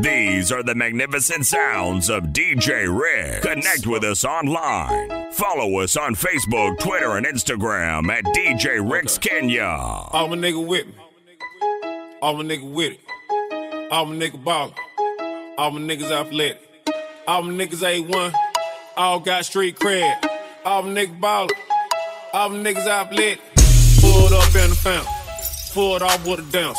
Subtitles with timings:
[0.00, 3.42] These are the magnificent sounds of DJ Rick.
[3.42, 5.32] Connect with us online.
[5.32, 9.62] Follow us on Facebook, Twitter, and Instagram at DJ Rick's Kenya.
[9.62, 10.94] All my nigga with me.
[12.20, 13.92] All my nigga with it.
[13.92, 14.74] All my nigga ballin'.
[15.56, 16.60] All my niggas athletic.
[17.28, 18.34] All my niggas A1.
[18.96, 20.28] All got street cred.
[20.64, 21.50] All my niggas ballin'.
[22.32, 23.40] All my niggas athletic.
[24.00, 25.12] Pulled up in the fountain.
[25.72, 26.78] Pulled off with a dance.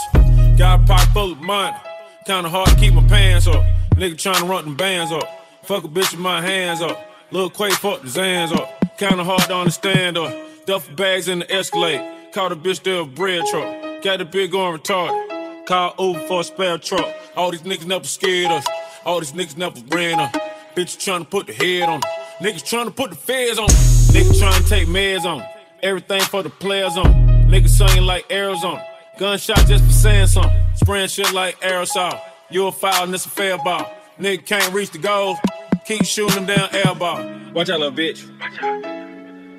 [0.57, 1.78] Got a pocket full of money.
[2.25, 3.64] Kinda hard to keep my pants up.
[3.92, 5.29] Nigga tryna run them bands up.
[5.61, 6.98] Fuck a bitch with my hands up.
[7.29, 8.98] Lil Quay fuck the Zans up.
[8.98, 10.34] Kinda hard to understand up.
[10.65, 12.01] Duffel bags in the Escalade.
[12.34, 14.04] Caught a bitch there a bread truck.
[14.04, 15.68] Got a big on retarded.
[15.68, 17.07] Call Uber for a spare truck.
[17.36, 18.65] All these niggas never scared us.
[19.06, 20.36] All these niggas never ran us.
[20.76, 22.01] Bitch tryna put the head on.
[22.39, 23.68] Niggas tryna put the feds on.
[23.68, 25.43] Niggas tryna take meds on.
[25.84, 27.06] Everything for the players on.
[27.50, 28.84] Niggas singing like Arizona.
[29.18, 30.51] Gunshot just for saying something.
[30.75, 32.19] Spraying shit like aerosol.
[32.50, 33.90] You a foul and it's a fair ball.
[34.20, 35.38] Nigga can't reach the goal.
[35.86, 37.23] Keep shooting them down air ball.
[37.53, 38.25] Watch out, little bitch.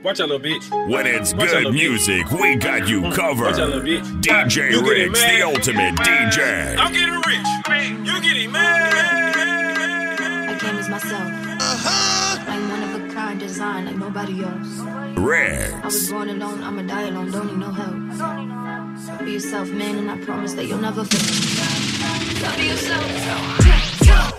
[0.03, 0.91] Watch out, little bitch.
[0.91, 3.15] When it's Watch good little music, we got you mm.
[3.15, 3.45] covered.
[3.45, 4.23] Watch out, little bitch.
[4.23, 6.77] DJ You Riggs, the ultimate DJ.
[6.77, 8.07] I'm getting rich.
[8.07, 8.93] You getting mad.
[10.51, 11.23] I came as myself.
[11.23, 12.45] Uh-huh.
[12.47, 14.81] I'm one of a kind design like nobody else.
[15.19, 18.86] I was born alone, I'ma die alone, don't need no help.
[18.97, 21.21] Be yourself, man, and I promise that you'll never fail.
[21.21, 23.03] So be yourself.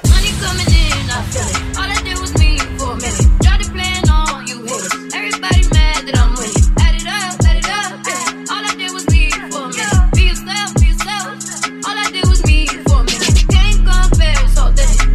[0.09, 1.77] Money coming in, I feel it.
[1.77, 4.09] All I did was me for a minute.
[4.09, 5.14] On you haters.
[5.14, 6.73] Everybody mad that I'm winning.
[6.81, 8.02] Add it up, add it up.
[8.09, 8.49] yeah.
[8.49, 10.11] All I did was me for a minute.
[10.17, 11.86] Be yourself, be yourself.
[11.86, 13.45] All I did was me for a minute.
[13.53, 14.42] Can't compare.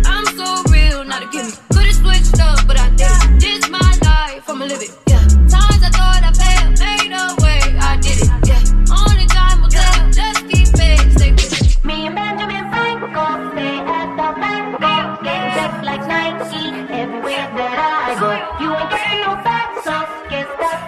[0.06, 1.26] I'm so real, not a.
[1.26, 3.40] Could've switched up, but I did it.
[3.42, 5.01] This my life, I'ma live it.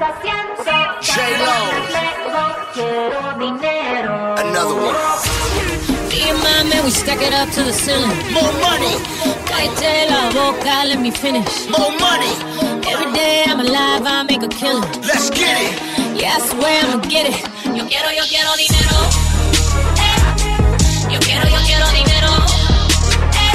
[0.08, 1.06] Estás?
[1.06, 1.54] J-Lo.
[4.36, 4.96] Another one.
[6.08, 8.16] Me and my man, we stack it up to the ceiling.
[8.32, 8.94] More money,
[9.46, 11.68] Cállate la boca, let me finish.
[11.68, 12.32] more money.
[12.90, 14.88] Every day I'm alive, I make a killing.
[15.02, 15.74] Let's get it.
[16.20, 17.40] Yeah, I swear I'ma get it.
[17.76, 18.96] Yo quiero, yo quiero dinero.
[20.06, 21.12] Eh.
[21.12, 22.32] Yo quiero, yo quiero dinero.
[23.40, 23.54] Eh.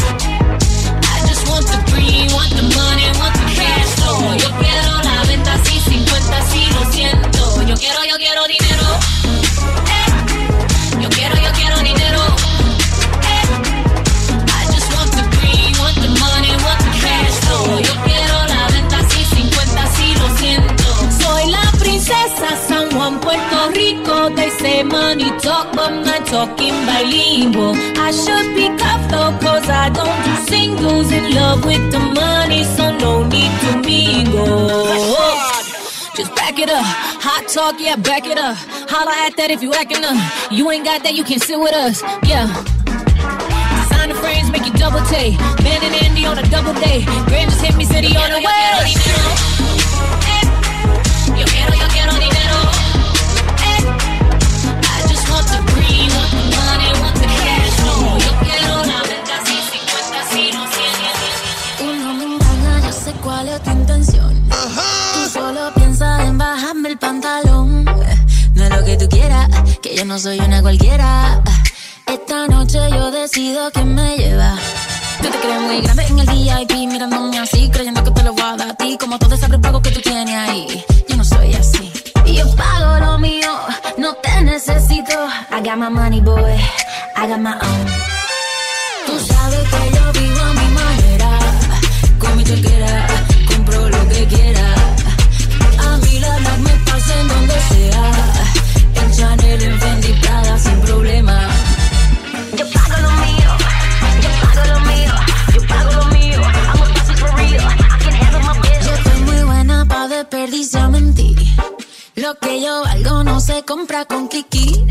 [1.16, 4.34] I just want the green, want the money, want the cash flow.
[4.44, 4.89] Yo quiero
[8.30, 8.86] quiero, dinero.
[9.98, 11.02] Eh.
[11.02, 12.22] Yo quiero, yo quiero dinero.
[13.26, 13.46] Eh.
[14.46, 17.80] I just want the green, want the money, want the cash flow.
[17.80, 20.84] Yo quiero la venta así, 50 sí, lo siento.
[21.24, 24.30] Soy la princesa San Juan, Puerto Rico.
[24.36, 27.76] They say money talk, but not talking bilingual.
[27.98, 31.12] I should be cuffed cause I don't do singles.
[31.12, 32.29] In love with the money,
[36.60, 36.86] back it up.
[37.22, 38.58] Hot talk, yeah, back it up.
[38.90, 40.18] Holla at that if you acting up.
[40.52, 42.02] You ain't got that, you can sit with us.
[42.28, 42.52] Yeah.
[43.88, 45.38] Sign the frames, make you double take.
[45.64, 47.06] Ben and Andy on a double day.
[47.28, 49.59] Grand just hit me, city on the way.
[69.90, 71.42] Que yo no soy una cualquiera.
[72.06, 74.56] Esta noche yo decido quién me lleva.
[75.22, 78.44] Tú te crees muy grande en el VIP, mirándome así, creyendo que te lo voy
[78.44, 78.98] a dar a ti.
[79.00, 80.84] Como todo ese prepago que tú tienes ahí.
[81.08, 81.92] Yo no soy así.
[82.26, 83.52] Yo pago lo mío,
[83.98, 85.14] no te necesito.
[85.52, 86.56] I got my money, boy.
[87.16, 87.86] I got my own.
[89.08, 91.40] Tú sabes que yo vivo a mi manera,
[92.20, 93.08] con mi chequera,
[93.48, 94.76] compro lo que quiera.
[95.80, 98.12] A mí la me pasa en donde sea,
[110.30, 111.38] desperdiciar mentir.
[112.16, 114.86] Lo que yo valgo no se compra con Kiki.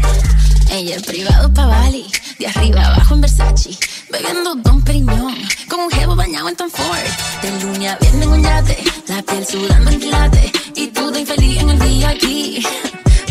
[0.71, 2.07] Ella es privado pa' Bali,
[2.39, 3.71] de arriba abajo en Versace.
[4.11, 5.37] Bebiendo Don Periñón,
[5.69, 7.09] con un jevo bañado en Tom Ford.
[7.43, 10.53] De lunes a viernes en un yate, la piel sudando en quilate.
[10.75, 12.67] Y tú de infeliz en el VIP,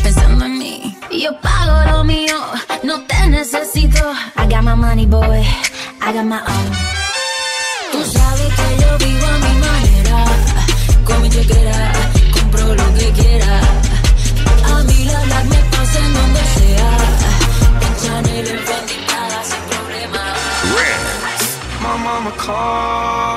[0.01, 0.97] pensando en mí.
[1.11, 2.37] Yo pago lo mío,
[2.83, 3.99] no te necesito.
[4.37, 5.45] I got my money, boy,
[6.01, 6.71] I got my own.
[7.91, 10.25] Tú sabes que yo vivo a mi manera,
[11.07, 11.91] con mi chequera,
[12.33, 13.59] compro lo que quiera.
[14.73, 16.91] A mí la Black me pasa en donde sea,
[17.85, 18.97] en Chanel, en Fendi,
[19.49, 20.23] sin problema.
[20.75, 21.17] Riggs.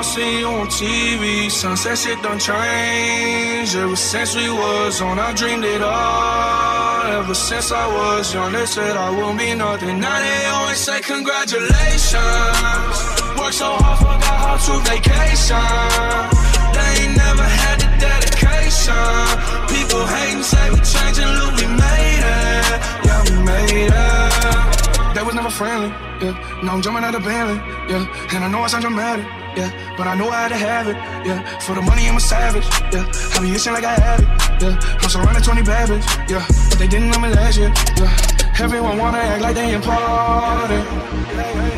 [0.03, 1.49] see you on TV.
[1.49, 3.75] Sunset shit done changed.
[3.75, 7.03] Ever since we was on, I dreamed it all.
[7.19, 9.99] Ever since I was young, they said I won't be nothing.
[9.99, 12.95] Now they always say congratulations.
[13.39, 16.50] Work so hard, forgot how to vacation.
[16.75, 18.95] They ain't never had the dedication.
[19.67, 20.03] People
[20.43, 22.79] say we changing, we made it.
[23.05, 24.01] Yeah, we made it.
[25.21, 25.87] Was never friendly,
[26.19, 26.33] yeah.
[26.63, 27.55] Now I'm jumping out of Bentley,
[27.87, 28.33] yeah.
[28.33, 29.23] And I know I sound dramatic,
[29.55, 29.69] yeah.
[29.95, 30.95] But I know I had to have it,
[31.27, 31.59] yeah.
[31.59, 33.05] For the money, I'm a savage, yeah.
[33.35, 34.27] I be itching like I have it,
[34.63, 34.97] yeah.
[34.99, 36.43] I'm surrounded 20 bad bitch, yeah.
[36.69, 38.30] But they didn't know me last year, yeah.
[38.59, 40.85] Everyone wanna act like they important.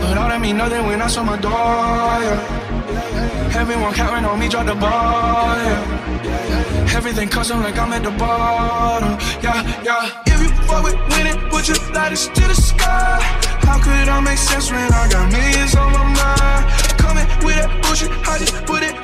[0.01, 3.53] But all that mean nothing when I saw my door, yeah.
[3.55, 6.95] Everyone counting on me, drop the ball, yeah.
[6.95, 10.09] Everything custom like I'm at the bottom, yeah, yeah.
[10.25, 13.19] If you fuck with winning, put your lighters to the sky.
[13.67, 16.65] How could I make sense when I got millions on my mind?
[16.99, 19.02] Coming with that bullshit, I just put it.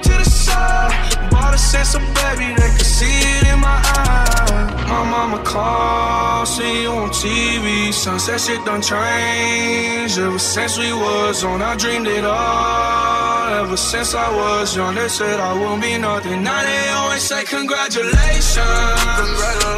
[1.32, 4.50] Bought a sense of baby, they could see it in my eyes.
[4.90, 7.94] My mama called, see you on TV.
[7.94, 10.18] Sunset shit done changed.
[10.18, 13.30] Ever since we was on, I dreamed it all.
[13.62, 16.44] Ever since I was young, they said I won't be nothing.
[16.44, 18.58] Now they always say congratulations.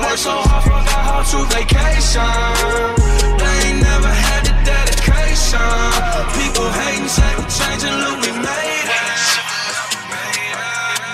[0.03, 2.31] Work so hard, forgot how to vacation.
[3.41, 5.75] They ain't never had the dedication.
[6.39, 9.10] People hating, say we changing, look, we made it.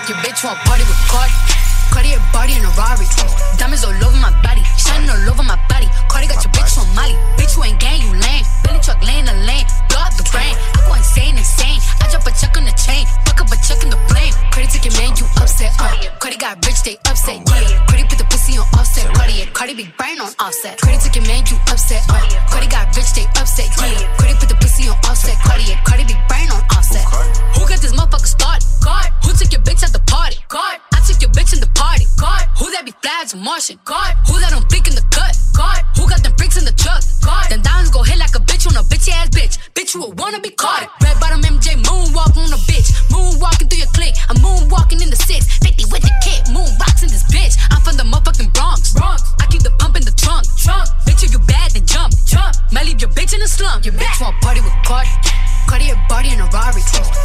[0.08, 1.57] Your bitch want party with Cardi.
[1.98, 3.10] Cartier body in a Rari.
[3.58, 5.90] Diamonds all over my body, shining all over my body.
[6.06, 7.18] Cardi got your bitch on Molly.
[7.34, 8.46] Bitch, you ain't gang, you lame.
[8.62, 10.54] Billy truck laying the lane, blow up the brain.
[10.54, 11.82] I go insane, insane.
[11.98, 14.30] I drop a check on the chain, fuck up a check in the flame.
[14.54, 15.74] Cardi took your man, you upset.
[15.82, 15.90] Uh.
[16.22, 17.42] Cardi got rich, they upset.
[17.50, 17.82] Yeah.
[17.90, 19.10] Cardi put the pussy on offset.
[19.18, 20.78] Cardi, Cardi big brain on offset.
[20.78, 22.06] Cardi took your man, you upset.
[22.06, 22.22] Uh.
[22.46, 23.74] Cardi got rich, they upset.
[23.74, 24.06] Yeah.
[24.22, 25.34] Cardi put the pussy on offset.
[25.42, 27.02] Cardi, Cardi big brain on offset.
[27.58, 28.62] Who got this motherfucker started?
[28.86, 29.10] God.
[29.26, 30.38] Who took your bitch at the party?
[30.46, 30.78] God.
[30.94, 31.67] I took your bitch in the
[32.88, 33.78] be flags Martian?
[33.84, 34.16] God.
[34.26, 35.36] Who that don't blink in the cut?
[35.52, 35.84] God.
[35.96, 37.04] Who got them freaks in the truck?
[37.20, 37.46] God.
[37.50, 39.60] Then diamonds go hit like a bitch on a bitchy ass bitch.
[39.76, 40.88] Bitch, you a wanna be caught.
[41.02, 42.88] Red bottom MJ moonwalk on a bitch.
[43.12, 44.16] Moonwalking through your clique.
[44.28, 45.58] I'm moonwalking in the six.
[45.58, 46.48] 50 with the kid.
[46.52, 47.58] Moon rocks in this bitch.
[47.70, 48.92] I'm from the motherfucking Bronx.
[48.94, 49.22] Bronx.
[49.40, 50.46] I keep the pump in the trunk.
[50.56, 50.88] Trunk.
[51.04, 51.87] Bitch, if you bad, then.
[52.72, 53.84] Might leave your bitch in the slump.
[53.84, 55.10] Your bitch want party with Cardi.
[55.68, 56.80] Cardi a body in a Rari.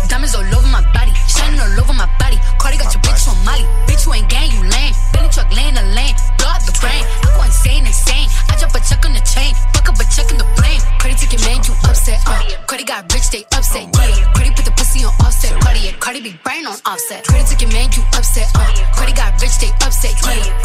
[0.07, 1.11] Diamonds all over my body.
[1.31, 2.35] Shining all over my body.
[2.59, 3.63] Cardi got your bitch on Molly.
[3.87, 4.93] Bitch, you ain't gang, you lame.
[5.15, 6.15] Billy truck laying the lane.
[6.37, 7.03] Blow up the brain.
[7.23, 8.27] I go insane, insane.
[8.51, 9.55] I drop a check on the chain.
[9.71, 10.81] Fuck up a check in the flame.
[10.99, 12.19] Cardi took your man, you upset.
[12.27, 12.39] Uh.
[12.67, 13.87] Cardi got rich, they upset.
[13.95, 14.31] Yeah.
[14.35, 15.55] Cardi put the pussy on offset.
[15.63, 17.23] Cardi, Cardi big brain on offset.
[17.23, 18.51] Cardi took your man, you upset.
[18.55, 18.67] Uh.
[18.95, 20.15] Cardi got rich, they upset.
[20.23, 20.62] Yeah.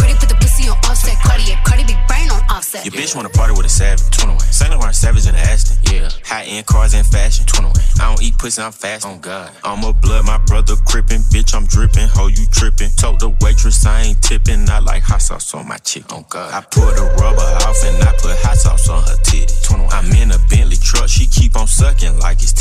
[2.79, 2.85] On.
[2.85, 4.41] Your bitch wanna party with a savage, 21.
[4.41, 6.09] Saint Laurent Savage in the Aston, yeah.
[6.25, 7.75] High end cars and fashion, 21.
[8.01, 9.51] I don't eat pussy, I'm fast, on oh, God.
[9.65, 12.91] I'm a blood, my brother crippin', bitch, I'm drippin', ho, you trippin'.
[12.97, 16.27] Told the waitress I ain't tippin', I like hot sauce on my chick, on oh,
[16.29, 16.55] God.
[16.55, 19.93] I pull the rubber off and I put hot sauce on her titty, 21.
[19.93, 22.53] I'm in a Bentley truck, she keep on sucking like it's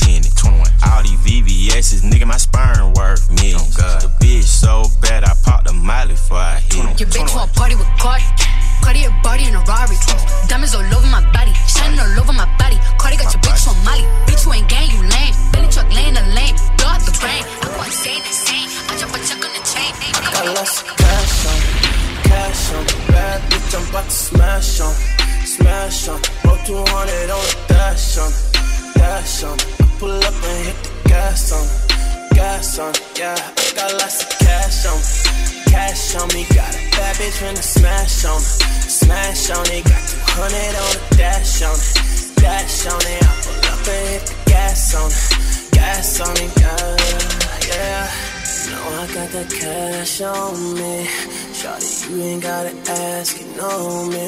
[52.73, 54.27] gotta ask, you know me.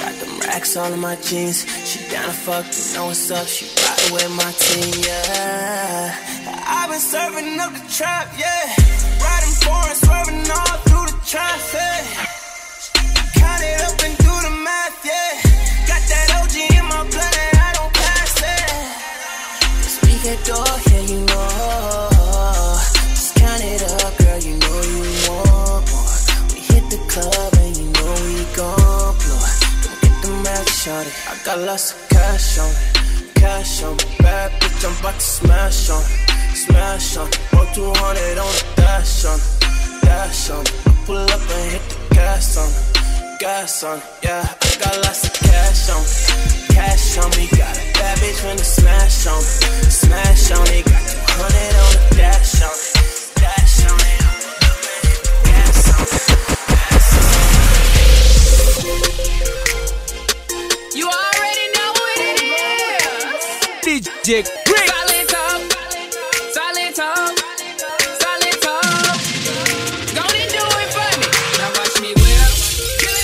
[0.00, 1.66] Got them racks all in my jeans.
[1.84, 3.46] She down to fuck, you know what's up.
[3.46, 6.14] She riding with my team, yeah.
[6.66, 8.72] I've been serving up the trap, yeah.
[9.24, 12.04] Riding foreign, swerving all through the traffic.
[13.34, 15.32] Count it up and do the math, yeah.
[15.88, 18.70] Got that OG in my blood and I don't pass it.
[19.84, 22.07] This weekend door, yeah, you know.
[27.20, 29.56] Club and you know we gon' blow it.
[29.82, 31.12] Don't get them racks, shorty.
[31.30, 34.04] I got lots of cash on me, cash on me.
[34.18, 36.02] Bad bitch, I'm about to smash on,
[36.54, 37.28] smash on.
[37.52, 39.38] Roll 200 on the dash on,
[40.02, 40.64] dash on.
[40.86, 42.70] I pull up and hit the gas on,
[43.38, 44.00] gas on.
[44.22, 47.44] Yeah, I got lots of cash on me, cash on me.
[47.56, 49.42] Got a bad bitch when the smash on,
[49.90, 50.84] smash on it.
[50.84, 52.87] Got 200 on the dash walk
[64.28, 64.50] projects.
[64.68, 65.28] Solid
[66.52, 67.38] solid talk,
[68.20, 68.84] solid talk.
[71.56, 72.50] Now watch me whip,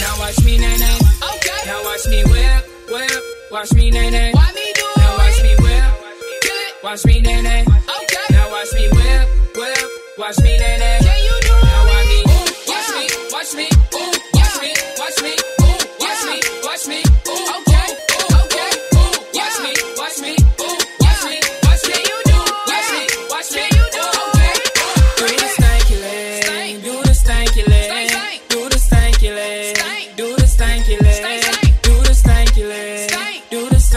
[0.01, 0.99] now watch me nay nay.
[1.35, 1.61] Okay.
[1.67, 3.91] Now watch me whip, whip, watch me.
[3.93, 4.97] Why me do it?
[4.97, 7.61] Now watch me whip, watch me nay nay.
[7.63, 8.27] Okay.
[8.31, 10.99] Now watch me whip, whip, watch me nay nay.
[11.03, 11.44] Can you?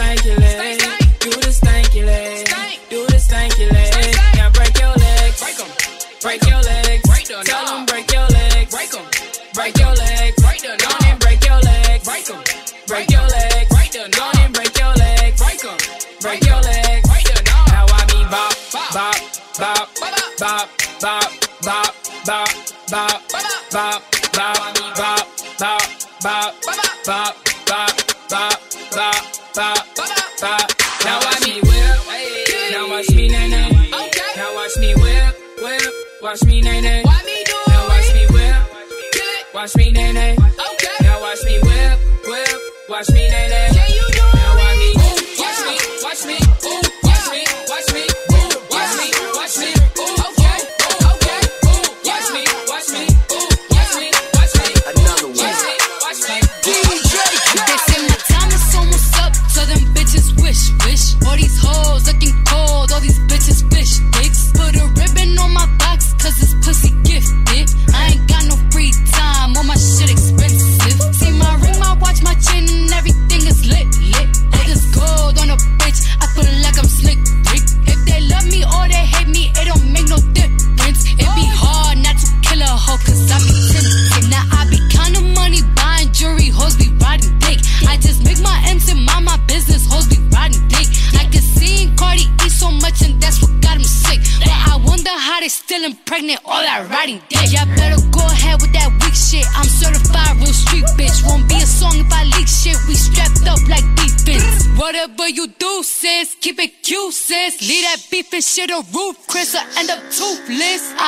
[0.08, 0.77] regulate.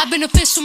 [0.01, 0.63] I've been official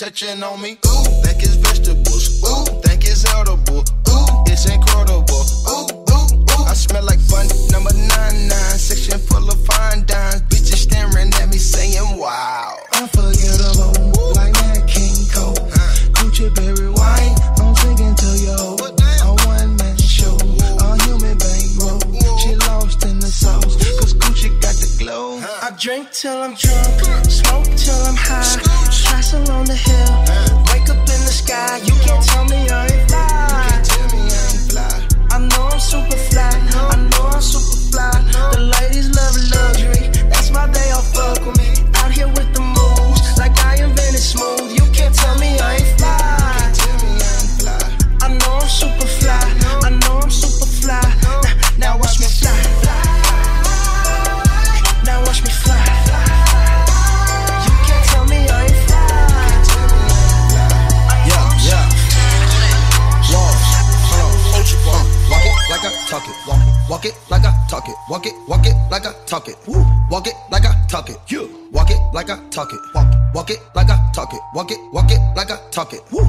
[0.00, 0.78] touching on me.
[0.86, 2.40] Ooh, think it's vegetables.
[2.48, 3.84] Ooh, think it's edible.
[4.08, 5.44] Ooh, it's incredible.
[5.68, 6.64] Ooh, ooh, ooh.
[6.64, 7.44] I smell like fun.
[7.68, 10.40] Number nine nine, section full of fine dimes.
[10.48, 12.78] Bitches staring at me saying, wow.
[12.96, 14.32] Unforgettable, ooh.
[14.40, 15.68] like that King Cole.
[15.68, 15.92] Uh.
[16.16, 20.32] Gucci berry wine, I'm drinking to your A one man show,
[20.80, 22.00] a human bankroll.
[22.40, 25.40] She lost in the sauce, cause Gucci got the glow.
[25.40, 25.68] Uh.
[25.68, 26.69] I drink till I'm drunk.
[72.60, 72.80] Talk it.
[72.94, 74.40] Walk it, walk it like I talk it.
[74.54, 76.02] Walk it, walk it like I talk it.
[76.12, 76.19] Woo.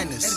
[0.00, 0.29] Checks,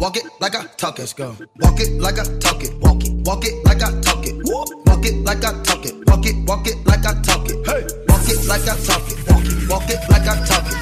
[0.00, 1.14] Walk it like I talk it.
[1.16, 1.36] Go.
[1.60, 2.74] Walk it like I talk it.
[2.80, 3.12] Walk it.
[3.26, 4.34] Walk it like I talk it.
[4.44, 5.94] Walk it like I talk it.
[6.06, 6.36] Walk it.
[6.46, 7.66] Walk it like I talk it.
[7.66, 7.86] Hey.
[8.08, 9.18] Walk it like I talk it.
[9.30, 9.68] Walk it.
[9.68, 10.76] Walk it like I talk it.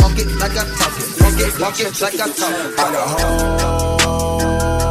[0.00, 1.08] Walk it like I talk it.
[1.20, 1.60] Walk it.
[1.60, 2.78] Walk it like I talk it.
[2.78, 3.08] I got
[4.00, 4.83] hoes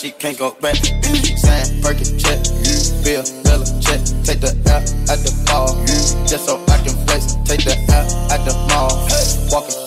[0.00, 0.76] she can't go back.
[0.76, 2.40] Saying, burger check,
[3.04, 4.00] Bill, Bella check.
[4.24, 4.80] Take the L
[5.12, 5.76] at the ball.
[6.26, 7.36] Just so I can flex.
[7.44, 8.96] Take the L at the mall.
[9.52, 9.79] Walking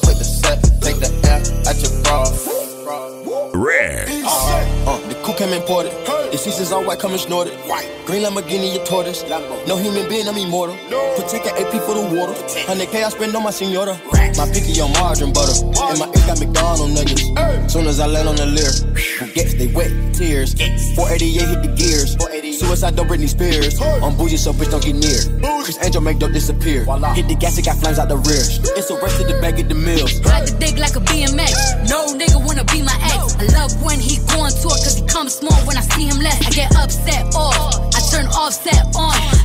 [6.63, 7.54] is all white, coming snorted.
[7.67, 7.89] White.
[8.06, 9.23] Green Lamborghini, a tortoise.
[9.67, 10.76] No human being, I'm immortal.
[11.15, 12.34] Protect an AP for the water.
[12.34, 13.99] 100K I spend on my senora.
[14.38, 15.54] My picky on margarine butter.
[15.91, 17.23] And my ink got McDonald's nuggets.
[17.71, 18.71] Soon as I land on the Lear,
[19.19, 20.54] who gets they wet tears.
[20.95, 22.17] 488 hit the gears.
[22.58, 23.80] Suicide don't Britney Spears.
[23.82, 25.19] I'm bougie, so bitch don't get near.
[25.63, 26.86] Criss Angel make dope disappear.
[27.13, 28.43] Hit the gas, it got flames out the rear.
[28.78, 30.19] It's a race to the back of the mills.
[30.23, 31.89] Ride the dick like a BMX.
[31.89, 33.36] No nigga wanna be my ex.
[33.36, 36.19] I love when he go on tour cause he comes small when I see him
[36.19, 36.39] less.
[36.45, 37.75] I get upset off.
[37.95, 39.42] I turn offset on.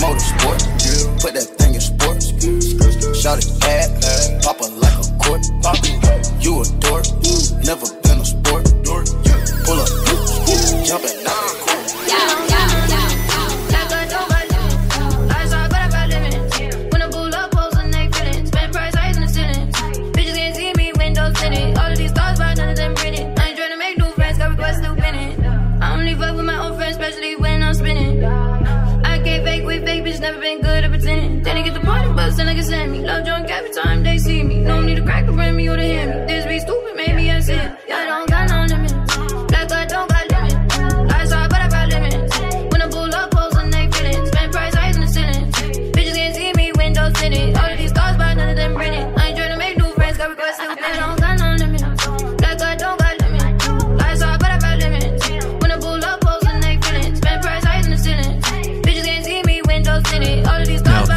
[0.00, 0.60] Motorsport,
[1.20, 2.32] put that thing in sports.
[3.20, 5.42] Shot it bad, pop her like a court.
[6.40, 7.06] You a dork,
[7.64, 8.64] never been a sport.
[9.64, 9.88] Pull up,
[10.86, 11.25] jumping out
[32.36, 33.06] party bus and like it's me.
[33.06, 34.58] Love drunk every time they see me.
[34.58, 36.26] No need to crack a brand me or to hear me.
[36.26, 37.76] This be stupid, maybe I sin.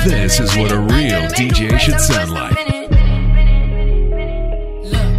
[0.09, 2.57] This is what a real DJ should sound like.
[4.91, 5.09] Look,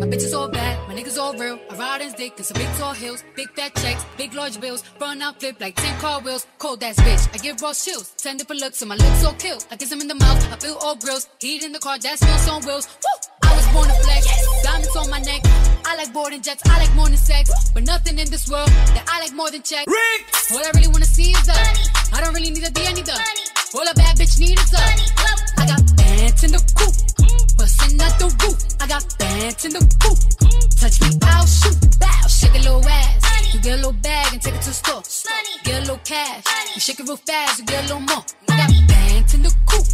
[0.00, 1.58] my bitches all bad, my niggas all real.
[1.70, 4.82] I ride in dick in some big tall hills, big fat checks, big large bills,
[4.98, 6.46] run out flip like 10 car wheels.
[6.58, 8.14] Cold ass bitch, I give raw chills.
[8.16, 9.58] 10 different looks, and my lips so kill.
[9.70, 11.28] I kiss him in the mouth, I feel all grills.
[11.40, 12.88] Heat in the car, that smells on wheels.
[12.88, 13.48] Woo!
[13.50, 14.26] I was born to flex,
[14.62, 15.42] diamonds on my neck.
[15.84, 17.50] I like boarding jets, I like more than sex.
[17.74, 19.86] But nothing in this world that I like more than check.
[19.88, 21.52] All I really wanna see is the.
[22.14, 23.57] I don't really need a D, I need the.
[23.74, 24.78] All a bad bitch need is the.
[25.58, 26.94] I got bands in the coop,
[27.58, 28.56] bustin' out the roof.
[28.80, 30.18] I got bands in the coop.
[30.80, 31.76] Touch me, I'll shoot.
[32.00, 33.52] Bow, shake a little ass.
[33.52, 35.02] You get a little bag and take it to the store.
[35.64, 36.44] Get a little cash.
[36.74, 38.24] You shake it real fast, you get a little more.
[38.48, 39.84] I got bands in the coop,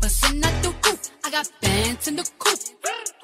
[0.00, 1.10] bustin' out the roof.
[1.22, 2.58] I got bands in the coop,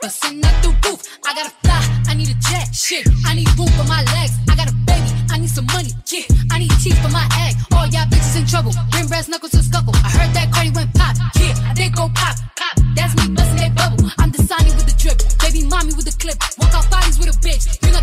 [0.02, 1.00] bustin' out the roof.
[1.24, 2.68] I gotta fly, I need a jet.
[2.74, 4.36] Shit, I need room for my legs.
[4.50, 5.92] I got a baby, I need some money.
[6.12, 7.56] Yeah, I need teeth for my egg.
[7.72, 8.72] All y'all bitches in trouble.
[8.90, 9.85] Bring brass knuckles to scuffle.
[10.16, 11.16] Heard that Cardi went pop.
[11.36, 12.36] Yeah, did go pop.
[12.56, 12.74] Pop.
[12.96, 14.10] That's me bustin' that bubble.
[14.18, 15.18] I'm the Sonny with the drip.
[15.40, 16.38] Baby mommy with the clip.
[16.58, 17.80] Walk out bodies with a bitch.
[17.80, 17.95] Bring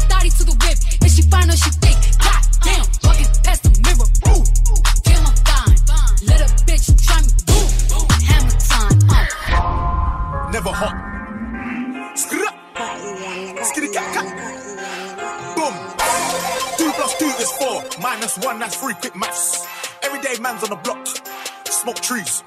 [22.03, 22.43] trees.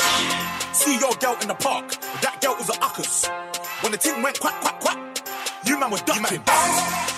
[0.73, 1.89] See your girl in the park.
[1.89, 3.27] But that girl was a uckers.
[3.83, 4.99] When the ting went quack, quack, quack.
[5.65, 6.43] You man was ducking.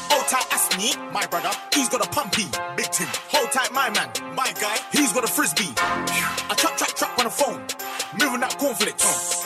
[0.08, 1.50] Hold tight, Asznee, my brother.
[1.74, 2.46] He's got a pumpy,
[2.76, 3.08] big ting.
[3.34, 4.78] Hold tight, my man, my guy.
[4.92, 5.74] He's got a frisbee.
[5.76, 7.60] I trap, trap, trap on the phone.
[8.20, 9.44] Moving that cornflakes.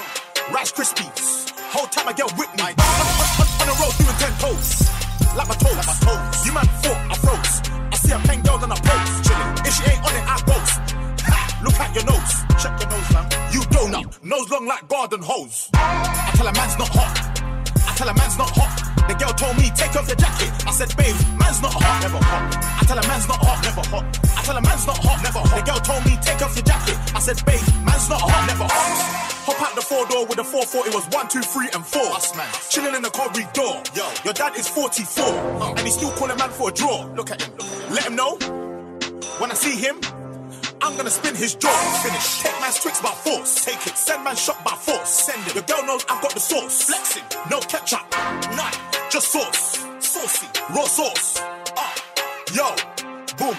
[0.52, 1.50] Rice Krispies.
[1.72, 3.41] Whole time I get with
[19.42, 20.50] told me, take off your jacket.
[20.66, 22.46] I said, babe, man's not hot, never hot.
[22.78, 24.04] I tell a man's not hot, never hot.
[24.38, 25.58] I tell a man's not hot, never hot.
[25.58, 26.96] The girl told me, take off your jacket.
[27.10, 29.22] I said, babe, man's not hot, never hot.
[29.50, 32.06] Hop out the four door with a 440 was one, two, three, and four.
[32.14, 32.46] Us, man.
[32.70, 33.74] Chilling in the corridor.
[33.98, 35.74] Yo, your dad is 44.
[35.74, 37.10] And he's still calling man for a draw.
[37.18, 37.50] Look at him.
[37.90, 38.38] Let him know.
[39.42, 39.98] When I see him,
[40.82, 41.70] I'm gonna spin his jaw.
[42.02, 42.40] Finish.
[42.42, 43.64] Take man's Twix by force.
[43.64, 43.96] Take it.
[43.96, 45.08] Send man shot by force.
[45.08, 45.54] Send it.
[45.54, 46.82] Your girl knows I've got the sauce.
[46.82, 47.22] Flexing.
[47.50, 48.00] No ketchup.
[48.56, 48.72] None.
[49.10, 49.78] Just sauce.
[50.00, 50.46] Saucy.
[50.74, 51.40] Raw sauce.
[51.76, 51.94] Ah.
[52.52, 52.66] Yo.
[53.38, 53.56] Boom.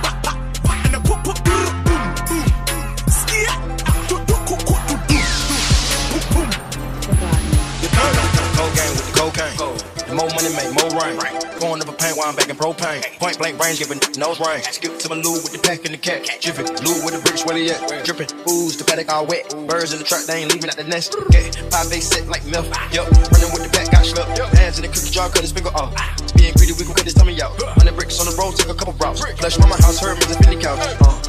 [10.13, 11.15] More money make more rain.
[11.59, 13.03] Going up a paint while I'm baking propane.
[13.19, 14.61] Point blank range giving nose rain.
[14.63, 16.25] Skip to my loo with the pack and the cat.
[16.39, 18.05] Jiffy, loo with the bricks, where they at?
[18.05, 19.47] Dripping, ooze, the paddock all wet.
[19.67, 21.15] Birds in the truck, they ain't leaving at the nest.
[21.29, 22.65] Get pie face set like milk.
[22.91, 24.35] Yup, running with the pack, got schlepped.
[24.57, 25.93] Hands in the cookie jar, cut his finger off.
[26.33, 27.53] Being greedy, we gon' cut his tummy out.
[27.77, 29.21] Hundred bricks on the road, took a couple routes.
[29.37, 30.81] Flush mama house, her with the spinning couch.
[30.99, 31.20] Uh,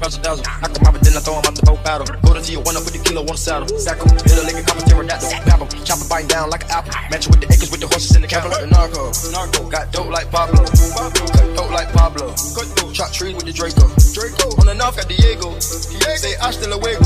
[0.00, 0.44] I ain't really with the razzle dazzle.
[0.60, 2.06] Knock them out, but then I throw him out the boat battle.
[2.24, 3.68] Go to you, one up with the kilo, one saddle.
[3.78, 5.30] Sack him, hit a lick, a couple pterodactyl.
[5.44, 6.92] Pap him, chop him, biting down like an apple.
[7.10, 8.56] Match it with the acres, with the horses in the capital.
[8.60, 10.64] The narco, narco, got dope like Pablo.
[10.64, 12.32] Cut dope like Pablo.
[12.56, 13.84] Cut dope, chop trees with the Draco.
[14.16, 15.52] Draco, on the north got Diego.
[15.52, 16.16] Diego.
[16.16, 17.04] Say hasta luego.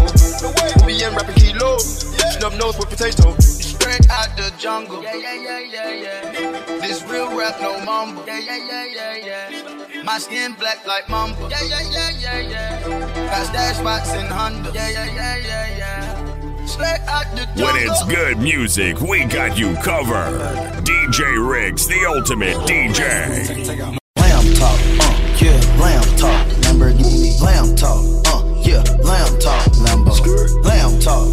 [0.86, 1.78] We in rapping kilo.
[1.78, 3.34] Snub nose with potato.
[3.38, 5.02] Straight out the jungle.
[5.02, 6.80] Yeah, yeah, yeah, yeah, yeah.
[6.80, 8.24] This real rap, no mumble.
[8.26, 9.83] Yeah, yeah, yeah, yeah, yeah.
[10.04, 11.48] My skin black like mamba.
[11.50, 13.26] Yeah, yeah, yeah, yeah, yeah.
[13.26, 14.70] Got stash spots in Honda.
[14.74, 16.66] Yeah, yeah, yeah, yeah, yeah.
[16.66, 17.64] Straight out the jungle.
[17.64, 20.38] When it's good music, we got you covered.
[20.84, 22.98] DJ Riggs, the ultimate DJ.
[24.18, 31.00] Lamb talk, uh, yeah, lamb talk, Lamborghini, lamb talk, uh, yeah, lamb talk, Lambo, lamb
[31.00, 31.28] talk,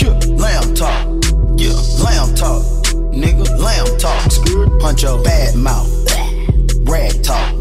[0.00, 1.04] yeah, lamb talk,
[1.58, 2.62] yeah, lamb talk,
[3.12, 5.90] nigga, lamb talk, punch your bad mouth,
[6.88, 7.55] rag talk,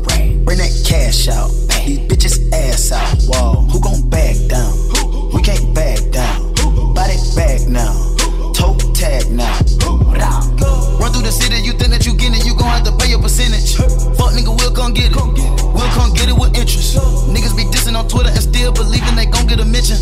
[0.46, 1.50] bring that cash out,
[1.84, 4.72] these bitches ass out, whoa, who gon' back down?
[5.34, 6.54] We can't back down,
[6.94, 7.92] body back now,
[8.54, 9.58] toe tag now,
[11.02, 13.12] Run through the city, you think that you get it, you gon' have to pay
[13.14, 13.76] a percentage.
[14.16, 15.18] Fuck nigga, we'll come get it.
[15.18, 16.96] We'll come get it with interest.
[17.28, 19.98] Niggas be dissing on Twitter and still believing they gon' get a mention.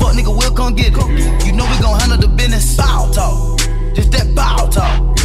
[0.00, 1.46] Fuck nigga, we'll come get it.
[1.46, 2.76] You know we gon' handle the business.
[2.76, 3.60] Bow talk,
[3.94, 5.16] just that bow talk.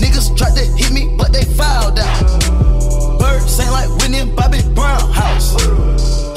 [0.00, 2.77] Niggas tried to hit me, but they fouled out.
[3.28, 5.52] Birds ain't like Whitney and Bobby Brown house.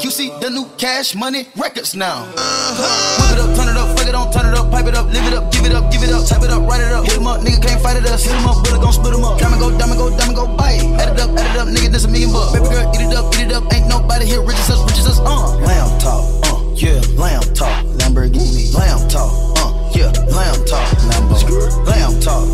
[0.00, 2.26] QC the new cash money records now.
[2.26, 5.06] Whip it up, turn it up, fuck it on, turn it up, pipe it up,
[5.06, 7.04] live it up, give it up, give it up, type it up, write it up,
[7.04, 9.24] hit 'em up, nigga can't fight it us, hit 'em up, bullet gon' split 'em
[9.24, 9.38] up.
[9.38, 10.82] Diamond go, diamond go, diamond go, bite.
[11.00, 12.52] Add it up, add it up, nigga, this a million bucks.
[12.52, 15.00] Baby girl, eat it up, eat it up, ain't nobody here rich as us, rich
[15.06, 15.56] us, uh.
[15.68, 21.38] Lamb talk, uh, yeah, lamb talk, Lamborghini, lamb talk, uh, yeah, lamb talk, Lambo,
[21.86, 22.44] lamb talk,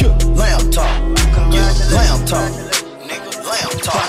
[0.00, 0.90] yeah, lamb talk,
[1.54, 2.50] yeah, lamb talk,
[3.46, 4.06] lamb talk,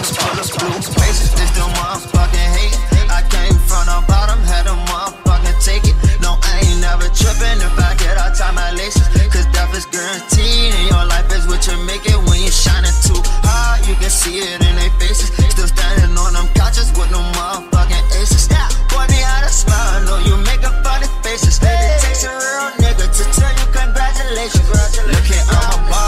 [0.58, 2.78] Blue faces, they still motherfucking hate.
[3.10, 5.96] I came from the bottom, had to motherfucking take it.
[6.22, 9.06] No, I ain't never tripping if I get out tie my laces.
[9.30, 12.96] Cause death is guaranteed, and your life is what you make it when you shining
[13.06, 13.86] too hard.
[13.86, 15.30] You can see it in their faces.
[15.54, 18.50] Still standing on them couches with no motherfucking aces.
[18.90, 21.60] Boy, me how to smile, know you making funny faces.
[21.62, 22.77] It takes a real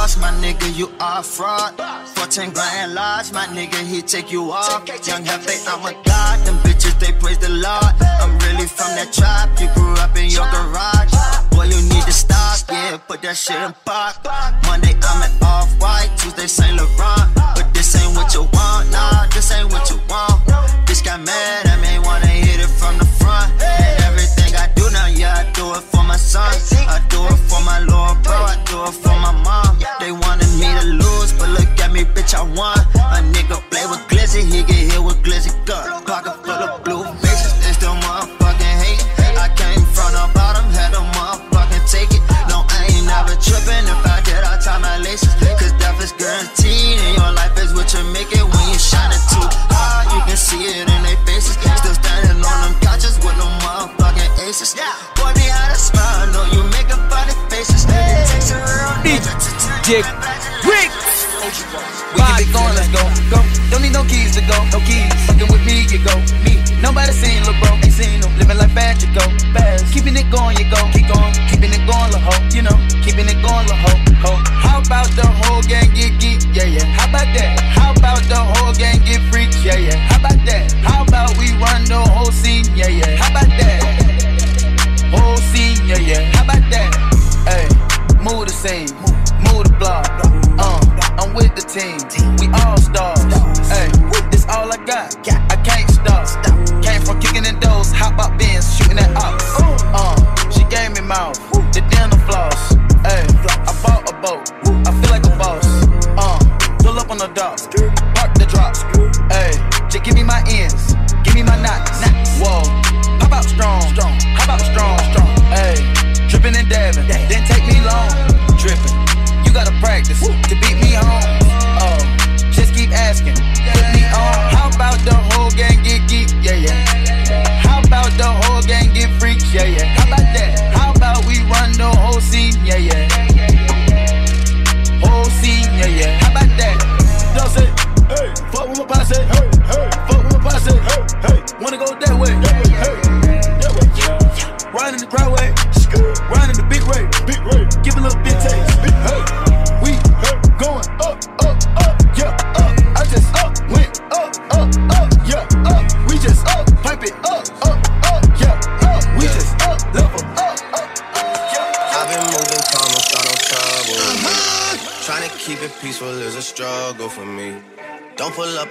[0.10, 1.74] boss, my nigga, you are fraud.
[2.16, 4.88] 14 grand large, my nigga, he take you off.
[5.08, 6.46] Young Hefe, I'm a god.
[6.46, 7.94] Them bitches, they praise the Lord.
[8.22, 9.50] I'm really from that tribe.
[9.60, 11.14] You grew up in your garage.
[11.52, 14.18] Boy, you need to stop, yeah, put that shit in park.
[14.66, 16.10] Monday, I'm at Off White.
[16.18, 17.34] Tuesday, Saint Laurent.
[17.56, 20.42] But this ain't what you want, nah, this ain't what you want.
[20.88, 23.52] Bitch got mad at me, wanna hit it from the front.
[23.62, 26.54] And everything I do now, yeah, I do it for my son.
[26.88, 29.69] I do it for my little bro, I do it for my mom.
[30.00, 32.78] They wanted me to lose, but look at me, bitch, I won.
[32.96, 36.04] A nigga play with glizzy, he get hit with glizzy gun.
[36.06, 36.49] Pocket
[59.90, 60.30] to tell.
[62.14, 63.02] We keep it going, let's go,
[63.34, 63.40] go.
[63.72, 65.14] Don't need no keys to go, no keys.
[65.26, 66.14] Fucking with me, you go,
[66.46, 66.62] me.
[66.82, 68.32] Nobody seen lil' bro, ain't seen him.
[68.38, 69.92] Living like bad, you go, fast.
[69.94, 71.34] Keeping it going, you go, keep going.
[71.50, 72.78] Keeping it going, la ho, you know.
[73.02, 74.32] Keeping it going, la ho, ho.
[74.62, 76.42] How about the whole gang get geek?
[76.54, 76.86] Yeah, yeah.
[76.98, 77.60] How about that?
[77.60, 79.50] How about the whole gang get freak?
[79.64, 79.98] Yeah, yeah.
[79.98, 80.72] How about that?
[80.86, 82.66] How about we run the whole scene?
[82.76, 83.09] Yeah, yeah.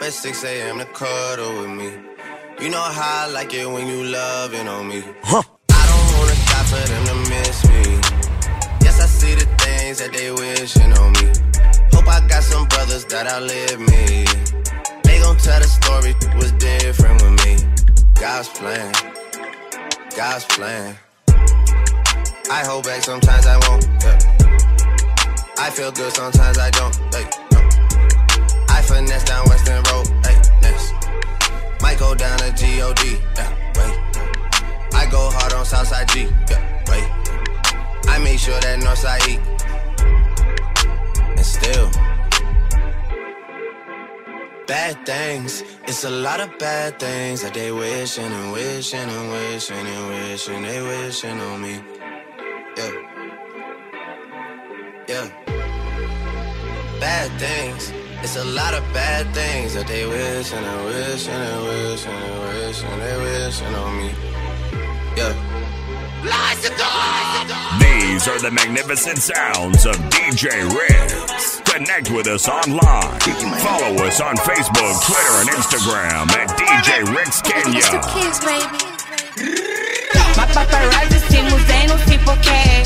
[0.08, 0.78] At 6 a.m.
[0.78, 1.90] to cuddle with me.
[2.62, 5.02] You know how I like it when you loving on me.
[5.22, 5.42] Huh.
[5.70, 7.82] I don't wanna stop for them to miss me.
[8.84, 11.26] Yes, I see the things that they wishing on me.
[11.92, 14.24] Hope I got some brothers that outlive me.
[15.04, 17.54] They gon' tell the story was different with me.
[18.18, 18.92] God's plan.
[20.16, 20.96] God's plan.
[22.50, 23.84] I hold back sometimes I won't.
[24.00, 24.18] Yeah.
[25.58, 26.96] I feel good sometimes I don't.
[27.14, 27.37] Hey,
[28.98, 30.06] finesse down Western Road.
[30.26, 30.92] Hey, next.
[31.80, 32.98] Might go down to God.
[33.36, 33.94] Yeah, wait.
[34.94, 36.22] I go hard on Southside G.
[36.50, 37.06] Yeah, wait.
[38.12, 39.40] I make sure that Northside eat.
[41.36, 41.90] And still.
[44.66, 49.86] Bad things, it's a lot of bad things that they wishing and wishing and wishing
[49.94, 51.80] and wishing they wishing on me.
[52.76, 52.92] Yeah.
[55.08, 55.26] Yeah.
[57.00, 58.07] Bad things.
[58.22, 62.98] It's a lot of bad things that they wishing and wishing and wishing and wishing
[62.98, 64.10] they wishing on me.
[65.16, 65.34] Yeah.
[67.78, 71.62] These are the magnificent sounds of DJ Riggs.
[71.64, 73.20] Connect with us online.
[73.62, 78.02] Follow us on Facebook, Twitter, and Instagram at DJ Riggs Kenya.
[80.36, 82.84] Mapaparazzi simu zenu sipokee,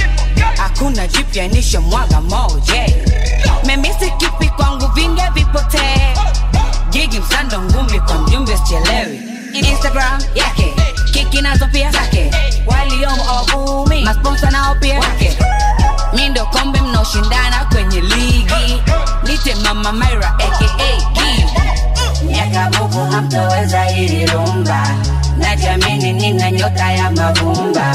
[0.57, 3.05] hakuna jipya nishamwaga moje.
[3.67, 6.15] Memisi kipi kwangu vinge vipotee,
[6.91, 9.21] jigi msando ngumi kwa mjumbe sichelewi.
[9.53, 10.75] Instagram yake
[11.13, 12.31] kiki nazo pia zake,
[12.67, 15.39] waliomo wavumi masponsa nao pia wake.
[16.15, 18.83] Mi kombe mnaoshindana kwenye ligi,
[19.23, 20.71] nite mama maira aka
[22.27, 24.87] miaka buku hamtoweza hili rumba.
[25.39, 27.95] Najamini nina nyota ya mavumba.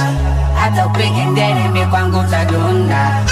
[0.59, 3.23] Hata upige ndere mi kwangu utadunda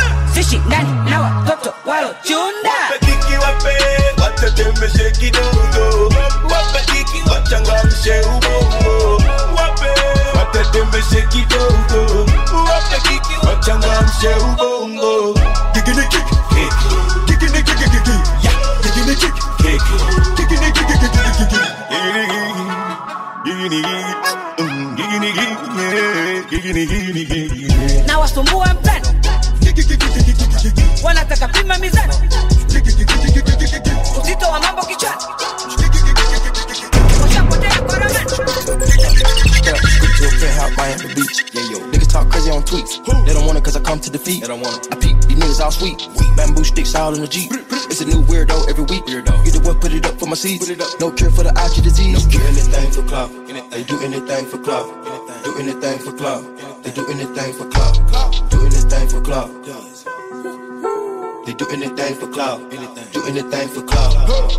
[0.43, 3.77] shindani na watoto walochunda wapekiki wape
[4.23, 6.13] watetemeshe kidogo
[6.51, 9.15] wapekiki wachangamshe ubongo
[9.57, 9.89] wape
[10.37, 12.25] watetemeshe kidogo
[12.69, 15.39] wapekiki wachangamshe ubongo
[15.73, 16.35] kikinikiki
[17.25, 18.11] kikinikikikiki
[18.43, 18.51] ya
[18.85, 19.45] kikinikikikiki
[31.03, 32.13] wanataka pima mizani
[34.23, 35.21] uzito wa mambo kichwani
[37.23, 38.25] washapotea kwa ramani
[39.65, 41.43] Yeah, quick to a penthouse, Miami Beach.
[41.53, 41.79] Yeah, yo.
[41.89, 43.01] Niggas talk crazy on tweets.
[43.25, 44.41] They don't want it cause I come to defeat.
[44.41, 44.93] They don't want it.
[44.93, 45.97] I peep, these niggas all sweet.
[46.37, 47.51] Bamboo sticks all in the Jeep.
[47.89, 49.03] It's a new weirdo every week.
[49.05, 49.33] Weirdo.
[49.47, 50.69] Either what, put it up for my seeds.
[50.99, 52.25] No cure for the IG disease.
[52.27, 53.31] Do anything for clout.
[53.71, 54.85] They do anything for clout.
[55.45, 56.43] Do anything for clout.
[56.81, 57.93] They do anything for clout.
[58.49, 59.51] Do anything for clout.
[61.45, 62.71] They do anything for clout.
[63.13, 64.13] Do anything for clout.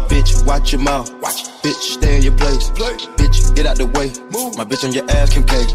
[0.08, 1.12] Bitch, watch your mouth.
[1.20, 2.70] Watch, bitch, stay in your place.
[2.70, 4.12] Bitch, get out the way.
[4.56, 5.66] My bitch on your ass, Kim K.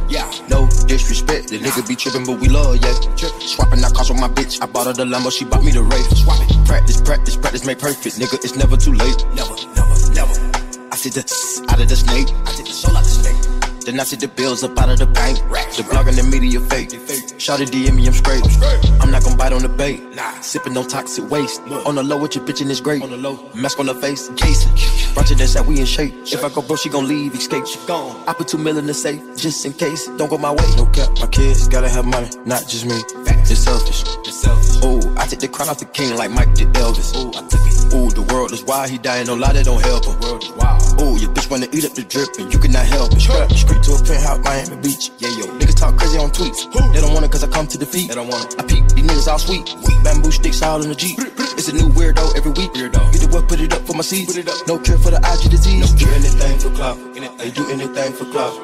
[0.48, 1.50] No disrespect.
[1.50, 2.94] The nigga be tripping, but we love, yeah.
[3.40, 4.62] Swapping out cars with my bitch.
[4.64, 6.16] I bought her the Lambo, she bought me the Wraith.
[6.16, 6.66] Swap it.
[6.66, 8.16] Practice, practice, practice, make perfect.
[8.16, 9.26] Nigga, it's never too late.
[9.36, 10.34] Never, never, never.
[10.90, 11.28] I see the
[11.68, 12.30] out of the snake.
[12.48, 13.41] I take the soul out the snake.
[13.92, 15.38] Then I see the bills up out of the bank.
[15.76, 16.92] The blog and the media fake.
[17.38, 18.42] Shout it DM me, I'm straight.
[19.02, 20.00] I'm not gonna bite on the bait.
[20.40, 21.60] Sipping on toxic waste.
[21.86, 23.04] On the low with your bitch and it's great.
[23.04, 23.50] On the low.
[23.54, 24.72] Mask on the face, Jason.
[25.14, 26.14] Roger that said we in shape.
[26.24, 27.68] If I go bro, she gon' leave, escape.
[27.68, 28.16] She gone.
[28.30, 30.08] I put two mil in the safe, just in case.
[30.16, 30.66] Don't go my way.
[30.78, 32.96] No cap, my kids gotta have money, not just me.
[33.52, 34.04] It's selfish.
[34.24, 34.86] It's selfish.
[34.86, 37.14] Ooh, I take the crown off the king like Mike did Elvis.
[37.14, 37.71] Ooh, I took it.
[37.92, 40.16] Ooh, the world is wild, he dying, no lie, that don't help him.
[41.04, 43.20] Ooh, your bitch wanna eat up the drip and you cannot help it.
[43.20, 45.12] Strap street to a penthouse, Miami Beach.
[45.20, 45.52] Yeah, yo.
[45.60, 46.72] Niggas talk crazy on tweets.
[46.94, 48.08] They don't want it cause I come to defeat.
[48.08, 48.60] They don't want it.
[48.60, 49.76] I peep, these niggas all sweet.
[50.04, 51.20] Bamboo sticks all in the Jeep.
[51.60, 52.72] It's a new weirdo every week.
[52.72, 53.12] Weirdo.
[53.12, 54.32] the what, put it up for my seeds.
[54.32, 54.56] Put it up.
[54.68, 55.92] No cure for the IG disease.
[55.94, 56.98] do anything for clout.
[57.38, 58.56] They do anything for clout.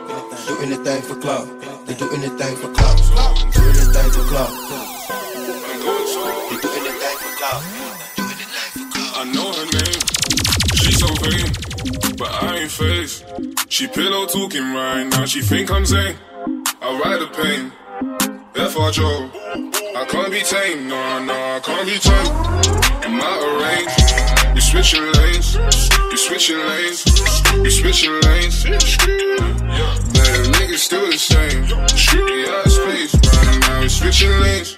[0.48, 1.46] Do anything for clout.
[1.86, 2.98] They do anything for clout.
[3.52, 5.27] Do anything for clout.
[11.30, 13.26] She but I ain't faced.
[13.68, 15.26] She pillow talking right now.
[15.26, 16.16] She think I'm Zayn.
[16.82, 17.72] I ride the pain.
[18.56, 18.92] F.R.
[18.92, 19.30] Joe.
[19.96, 20.88] I can't be tamed.
[20.88, 23.06] No, no, I can't be tamed.
[23.06, 23.92] In my range.
[24.56, 25.56] You switching lanes.
[26.12, 27.06] You switching lanes.
[27.56, 28.66] You switching lanes.
[28.66, 28.80] Man,
[30.56, 31.64] niggas still the same.
[31.66, 33.16] Yeah, space.
[33.16, 34.78] Right now, we switching lanes.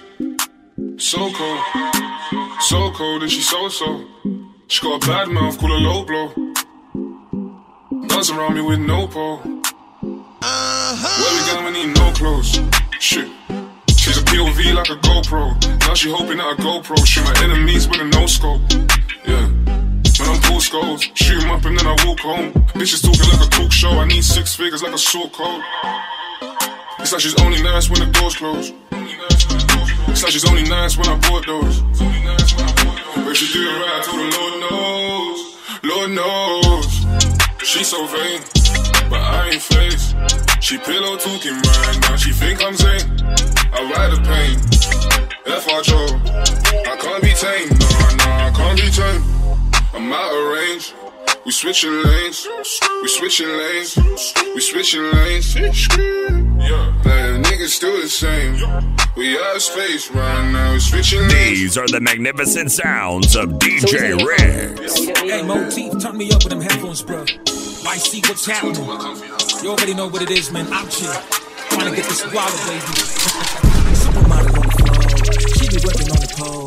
[0.98, 1.60] So cold.
[2.60, 4.04] So cold and she so so.
[4.70, 6.28] She got a bad mouth, call her low blow.
[8.06, 9.40] Dance around me with no pole.
[9.42, 11.16] Uh-huh.
[11.20, 12.60] Where we going, we need no clothes.
[13.00, 13.28] Shit.
[13.98, 15.58] She's a POV like a GoPro.
[15.80, 18.60] Now she hoping that a GoPro shoot my enemies with a no scope.
[19.26, 19.48] Yeah.
[19.58, 22.52] When I'm pull skulls, shoot 'em up and then I walk home.
[22.78, 23.90] Bitches talking like a talk show.
[23.90, 25.64] I need six figures like a sort code.
[27.00, 28.72] It's like she's only nice when the doors close.
[30.12, 32.69] It's like she's only nice when I bought those.
[33.32, 35.38] She do it right, I told her Lord knows,
[35.84, 36.90] Lord knows.
[37.62, 38.40] She's so vain,
[39.08, 40.16] but I ain't faced.
[40.60, 43.22] She pillow talking right now, she think I'm Zayn.
[43.72, 44.58] I ride the pain,
[45.46, 45.80] FR
[46.90, 49.24] I can't be tamed, nah, nah, I can't be tamed.
[49.94, 50.99] I'm out of range.
[51.46, 52.46] We switching lanes,
[53.02, 53.96] we switching lanes,
[54.54, 55.54] we switching lanes.
[55.56, 58.56] Yeah, but niggas still the same.
[59.16, 61.58] We out space right now, we switching lanes.
[61.58, 65.06] These are the magnificent sounds of DJ Riggs.
[65.18, 67.22] Hey, Motif, turn me up with them headphones, bro.
[67.22, 68.84] I see what's happening.
[69.62, 70.70] You already know what it is, man.
[70.70, 71.10] Out here,
[71.70, 72.80] trying to get this guava, baby.
[73.96, 75.00] Supermodel on the floor.
[75.56, 76.59] She be working on the pole.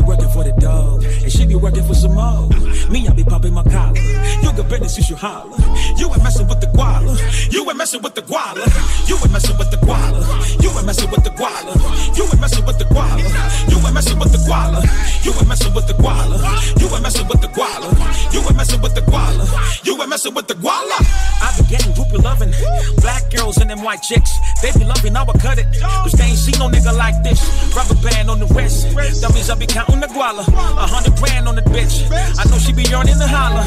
[0.00, 1.04] Be working for the dog.
[1.04, 2.48] And she be working for some more.
[2.88, 4.00] Me, I be popping my collar.
[4.40, 5.58] You got business, you should holler.
[5.98, 7.12] You ain't messing with the guala.
[7.52, 8.64] You ain't messing with the guala.
[9.08, 10.24] You ain't messing with the guala.
[10.62, 11.76] You ain't messing with the guala.
[12.16, 13.28] You ain't messing with the guala.
[13.68, 14.80] You ain't messing with the guala.
[15.20, 16.40] You ain't messing with the guala.
[16.80, 18.32] You ain't messing with the guala.
[18.32, 19.44] You ain't messing with the guala.
[19.84, 20.96] You ain't messing with the guala.
[21.44, 22.54] I be getting groupie loving.
[23.02, 24.32] Black girls and them white chicks.
[24.62, 25.66] They be loving, I would cut it.
[25.76, 27.40] Cause they ain't seen no nigga like this.
[27.76, 28.88] Rubber band on the wrist.
[28.96, 30.46] Means I be counting the guala.
[30.46, 32.06] A hundred grand on the bitch.
[32.38, 33.64] I know she be yearning to holler.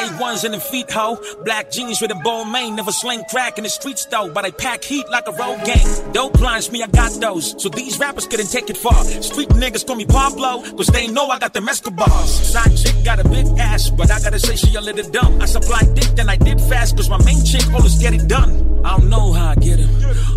[0.00, 1.22] A1s in the feet, ho.
[1.44, 2.74] Black jeans with a bow mane.
[2.74, 4.30] Never sling crack in the streets though.
[4.32, 6.12] But I pack heat like a road gang.
[6.12, 7.54] Dope blinds me, I got those.
[7.62, 9.04] So these rappers couldn't take it far.
[9.04, 10.62] Street niggas call me Pablo.
[10.76, 12.30] Cause they know I got the Escobars.
[12.52, 13.90] Side chick got a big ass.
[13.90, 15.40] But I gotta say she a little dumb.
[15.40, 16.96] I supply dick, then I dip fast.
[16.96, 18.70] Cause my main chick always get it done.
[18.84, 19.90] I don't know how I get him.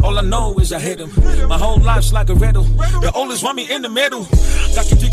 [0.04, 1.12] All I know is I hit him.
[1.48, 2.64] My whole life's like a riddle.
[2.64, 4.28] The oldest want me in the middle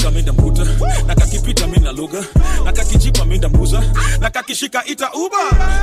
[0.00, 0.64] kakipita mi ndamkuta.
[1.06, 2.24] Na kakipita mi naluga
[2.64, 3.82] na kakijipa mi ndambuza.
[4.20, 5.36] Na kakishika ita uba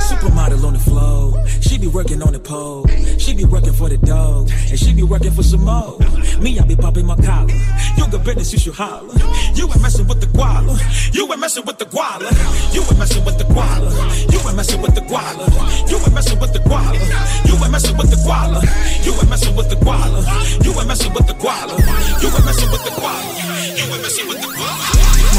[0.09, 1.33] supermodel on the flow.
[1.61, 2.85] She be working on the pole.
[3.17, 4.49] She be working for the dog.
[4.69, 5.97] And she be working for some more.
[6.39, 7.53] Me, I be popping my collar.
[7.97, 9.13] You got business, you should holler.
[9.55, 10.77] You ain't messing with the guala.
[11.13, 12.29] You ain't messing with the guala.
[12.73, 13.89] You ain't messing with the guala.
[14.31, 15.45] You ain't messing with the guala.
[15.89, 17.01] You ain't messing with the guala.
[17.47, 18.61] You ain't messing with the guala.
[19.05, 20.65] You ain't messing with the guala.
[20.65, 21.79] You ain't messing with the guala.
[22.23, 23.33] You ain't messing with the guala.
[23.79, 24.96] You ain't messing with the guala.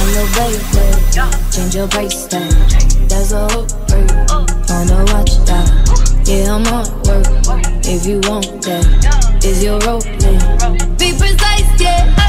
[0.08, 0.62] My little baby,
[1.52, 2.50] change your tag.
[3.10, 4.06] That's a hook for you.
[4.70, 5.68] Wanna watch that?
[6.24, 7.26] Yeah, I'm on work.
[7.84, 10.00] If you want that, is your role?
[10.96, 12.27] Be precise, yeah.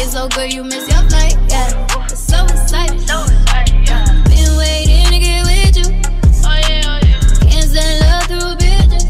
[0.00, 1.68] It's so good you miss your flight, yeah.
[2.08, 5.88] So excited, Been waiting to get with you.
[6.44, 7.20] Oh yeah, oh yeah.
[7.50, 9.04] Can't send love through bitches.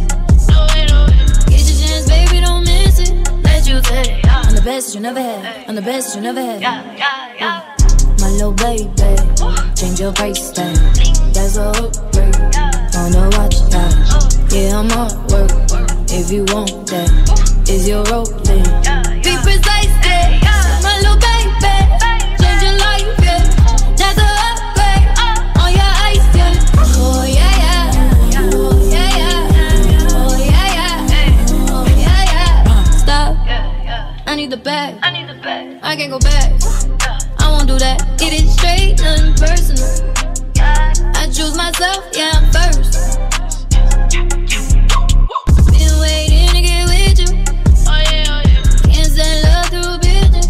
[0.51, 1.07] Oh, oh,
[1.49, 3.13] get your chance, baby, don't miss it.
[3.45, 4.27] Let you take it.
[4.27, 5.69] I'm the best that you never had.
[5.69, 6.61] I'm the best that you never had.
[6.61, 7.77] Yeah, yeah, yeah.
[8.21, 8.91] My little baby,
[9.77, 10.75] change your price tag.
[11.33, 12.35] That's a upgrade.
[12.95, 13.95] Wanna watch that?
[14.11, 14.29] Oh.
[14.51, 15.51] Yeah, I'm on work.
[16.13, 17.09] If you want that,
[17.71, 18.27] is your role?
[19.23, 19.80] Be precise,
[36.01, 36.51] can't go back.
[37.41, 38.01] I won't do that.
[38.23, 39.85] It is straight, nothing personal.
[41.15, 43.21] I choose myself, yeah, I'm first.
[45.69, 47.29] Been waiting to get with you.
[48.89, 50.49] Can't send love through bitches.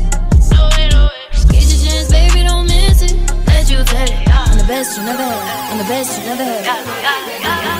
[1.51, 3.18] Get your chance, baby, don't miss it.
[3.48, 4.28] Let you take it.
[4.30, 5.72] I'm the best you never had.
[5.72, 7.80] I'm the best you never had.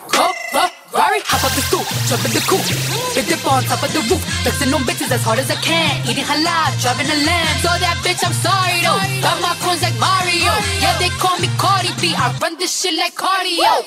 [2.17, 5.23] stoop, jump the coupe, big dip on top of the roof, flexing on bitches as
[5.23, 7.57] hard as I can, eating halal, driving a lamb.
[7.63, 8.99] So that bitch, I'm sorry though.
[9.21, 10.51] Got my coins like Mario.
[10.81, 12.13] Yeah, they call me Cardi B.
[12.15, 13.85] I run this shit like cardio.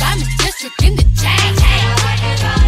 [0.00, 2.65] I'm a district in the chain.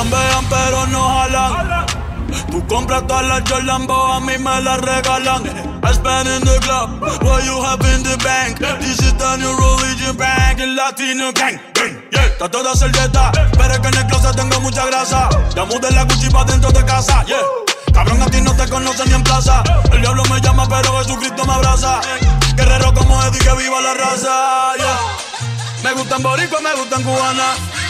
[0.00, 1.86] Chambean pero no jalan.
[2.50, 5.42] Tú compras todas las Jolambo, a mí me las regalan.
[5.82, 8.58] I spend in the club, what you have in the bank.
[8.80, 11.58] This is the new religion bank, el latino gang.
[11.74, 12.24] gang yeah.
[12.24, 15.28] Está toda servieta, pero es que en el closet tengo mucha grasa.
[15.54, 17.38] Ya mudé la Gucci pa' dentro de casa, yeah.
[17.92, 19.62] Cabrón, a ti no te conocen ni en plaza.
[19.92, 22.00] El diablo me llama, pero Jesucristo me abraza.
[22.54, 24.98] Guerrero como Eddie, que viva la raza, yeah.
[25.82, 27.89] Me gustan boricua, me gustan cubana.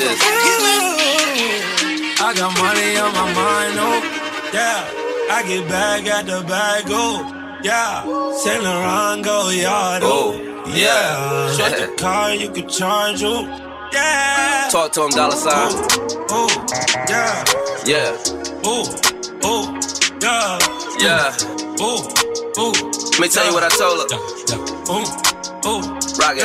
[0.00, 0.20] This.
[2.22, 4.00] I got money on my mind, oh
[4.52, 4.96] yeah.
[5.32, 7.22] I get back at the bag, oh
[7.62, 8.02] yeah.
[8.36, 11.52] Saint Laurent go yard, oh, oh yeah.
[11.56, 13.42] Shut the car, you can charge, oh
[13.92, 14.68] yeah.
[14.70, 15.72] Talk to him, dollar sign.
[16.32, 16.48] Oh, oh
[17.08, 17.44] yeah,
[17.86, 18.16] Yeah,
[18.64, 18.84] oh
[19.42, 19.78] oh
[20.22, 20.58] yeah,
[21.00, 21.36] yeah.
[21.80, 22.08] oh
[22.56, 22.72] oh.
[23.12, 24.18] Let me tell you what I told her.
[24.92, 25.04] Oh
[25.64, 26.44] oh Rock it.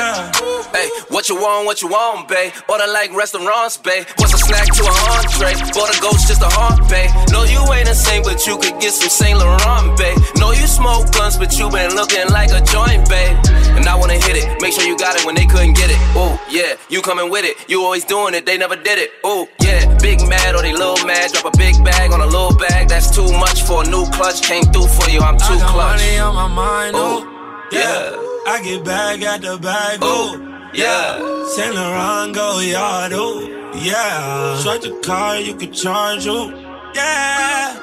[0.71, 2.51] Hey, what you want, what you want, babe?
[2.69, 4.05] Order like restaurants, babe.
[4.17, 5.55] What's a snack to an entree?
[5.75, 7.11] Bought a ghost just a haunt, babe.
[7.29, 10.17] No, you ain't a saint, but you could get some Saint Laurent, babe.
[10.37, 13.35] No, you smoke blunts, but you been looking like a joint, babe.
[13.75, 15.99] And I wanna hit it, make sure you got it when they couldn't get it.
[16.15, 17.57] Oh, yeah, you coming with it.
[17.69, 19.11] You always doing it, they never did it.
[19.23, 21.31] Oh, yeah, big mad or they little mad.
[21.33, 22.87] Drop a big bag on a little bag.
[22.87, 24.41] That's too much for a new clutch.
[24.41, 25.99] Came through for you, I'm too I got clutch.
[25.99, 28.34] money on my mind, oh yeah.
[28.47, 30.37] I get back at the bag, oh
[30.73, 31.45] Yeah.
[31.55, 33.39] Saint Laurent go yard, oh
[33.75, 34.57] yeah.
[34.59, 36.49] Swipe the car, you can charge, oh
[36.93, 37.79] yeah.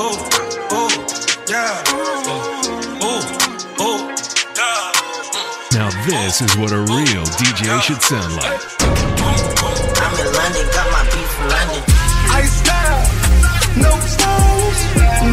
[0.00, 0.14] Oh,
[0.70, 0.90] oh,
[1.48, 1.82] yeah.
[3.00, 3.20] Oh,
[3.80, 4.00] oh,
[4.56, 5.78] yeah.
[5.78, 8.60] Now this is what a real DJ should sound like.
[10.00, 11.82] I'm in London, got my beef from London.
[12.30, 13.04] I style,
[13.82, 14.82] no stylish,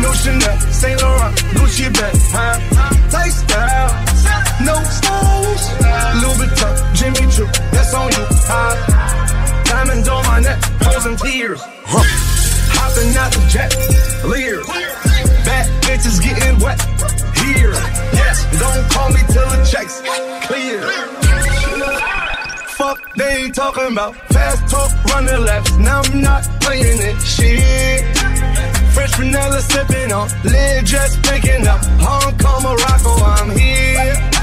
[0.02, 2.60] no Chanel, Saint Laurent, Gucci bag, huh?
[3.14, 4.05] Lifestyle,
[4.64, 5.66] no stylish,
[6.22, 9.64] Louis Vuitton, Jimmy Choo, that's on you, huh?
[9.66, 12.04] Diamond on my neck, frozen tears, huh?
[12.78, 13.72] Hopping out the jet,
[14.24, 14.64] Lear.
[15.46, 16.80] Bad bitches getting wet
[17.44, 17.74] here.
[18.14, 20.02] Yes, don't call me till the checks
[20.48, 20.82] clear.
[22.78, 25.76] Fuck, they talking about fast talk, running laps.
[25.78, 27.22] Now I'm not playing it.
[27.22, 28.04] Shit.
[28.94, 31.84] Fresh vanilla sipping on, lid just picking up.
[32.00, 34.35] Hong Kong, Morocco, oh, I'm here.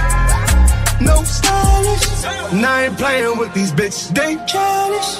[1.04, 2.24] No stylish.
[2.52, 4.14] And I ain't playing with these bitches.
[4.14, 5.10] They childish.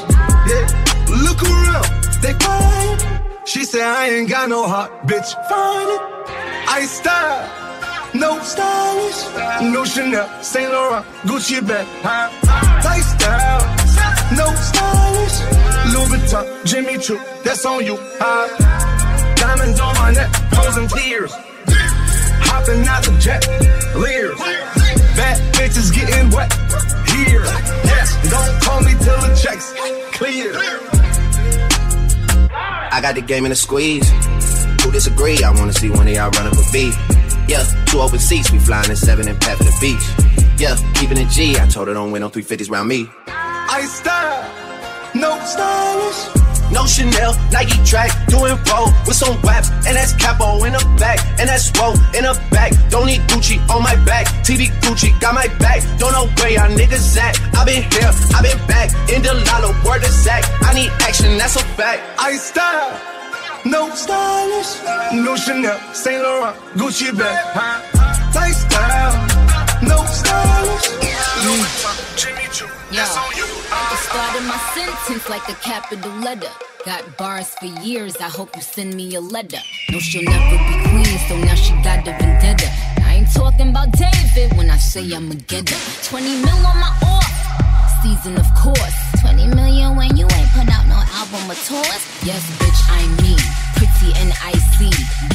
[0.51, 0.67] Yeah.
[1.27, 1.87] Look around,
[2.23, 2.99] they quiet.
[3.45, 5.31] She said I ain't got no heart, bitch.
[5.49, 6.03] Find it.
[6.69, 7.63] I style.
[8.15, 12.29] No stylish, no Chanel, Saint Laurent, Gucci bag, huh?
[12.85, 13.65] Lifestyle,
[14.37, 15.37] no stylish,
[15.95, 17.97] Louis Vuitton, Jimmy Choo, that's on you?
[19.37, 21.33] Diamonds on my neck, frozen tears,
[22.45, 23.43] hopping out the jet,
[23.97, 24.82] Lears.
[25.33, 26.53] Bad bitches getting wet
[27.09, 27.43] here.
[27.85, 29.73] Yes, don't call me till the checks
[30.13, 30.53] clear.
[32.93, 34.09] I got the game in a squeeze.
[34.83, 35.43] Who disagree?
[35.43, 36.95] I wanna see one of y'all run up a beat.
[37.49, 40.61] Yeah, two open seats, we flying in seven and for the beach.
[40.61, 41.59] Yeah, keeping it G.
[41.59, 43.09] I told her don't win no 350s round me.
[43.27, 46.42] I style, no stylish.
[46.73, 51.21] No Chanel, Nike track, doing roll with some waps, and that's capo in the back,
[51.39, 52.73] and that's roll in the back.
[52.89, 55.83] Don't need Gucci on my back, TV Gucci got my back.
[55.99, 57.39] Don't know where y'all niggas at.
[57.55, 60.43] I been here, I been back, in the lala, word to Zach.
[60.63, 62.01] I need action, that's a fact.
[62.19, 62.99] I style,
[63.65, 64.73] no stylish,
[65.13, 67.93] no Chanel, Saint Laurent, Gucci bag, huh?
[68.35, 69.15] Lifestyle,
[69.83, 70.89] no stylish.
[71.45, 72.42] Louis
[72.93, 73.47] Choo, that's on you.
[73.73, 76.51] I started my sentence like a capital letter.
[76.85, 79.61] Got bars for years, I hope you send me a letter.
[79.91, 82.69] No, she'll never be queen, so now she got a vendetta.
[83.05, 86.05] I ain't talking about David when I say I'ma get her.
[86.05, 87.23] 20 mil on my off
[88.03, 88.97] season, of course.
[89.23, 92.03] 20 million when you ain't put out no album or tours.
[92.25, 93.37] Yes, bitch, I'm me.
[93.77, 94.91] Pretty and icy.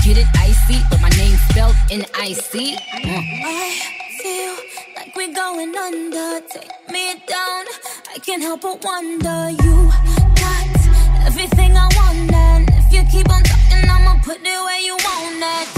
[0.05, 2.75] Get it icy, but my name's spelled in icy.
[2.75, 3.97] Mm.
[3.99, 4.55] I feel
[4.95, 6.41] like we're going under.
[6.47, 7.65] Take me down.
[8.13, 9.49] I can't help but wonder.
[9.63, 9.91] You
[10.41, 14.93] got everything I want, and if you keep on talking, I'ma put it where you
[14.93, 15.76] want it.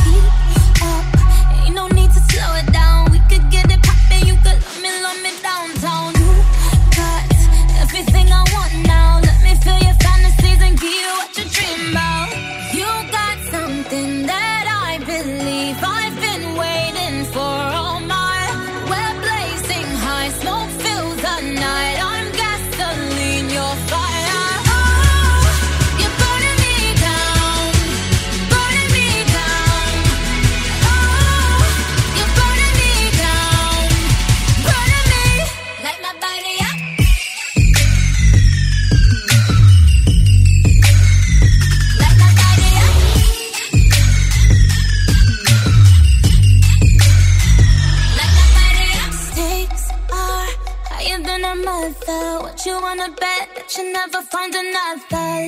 [53.00, 55.00] gonna bet that you never find another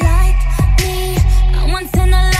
[0.08, 0.40] like
[0.80, 1.18] me.
[1.54, 2.31] I want to know.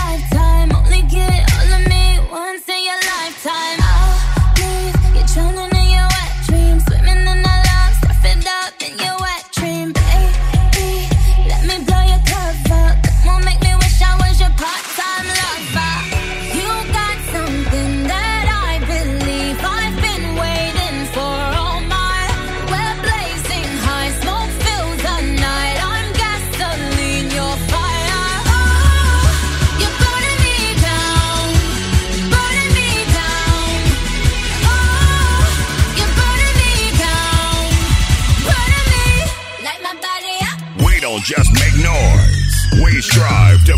[43.02, 43.76] strive to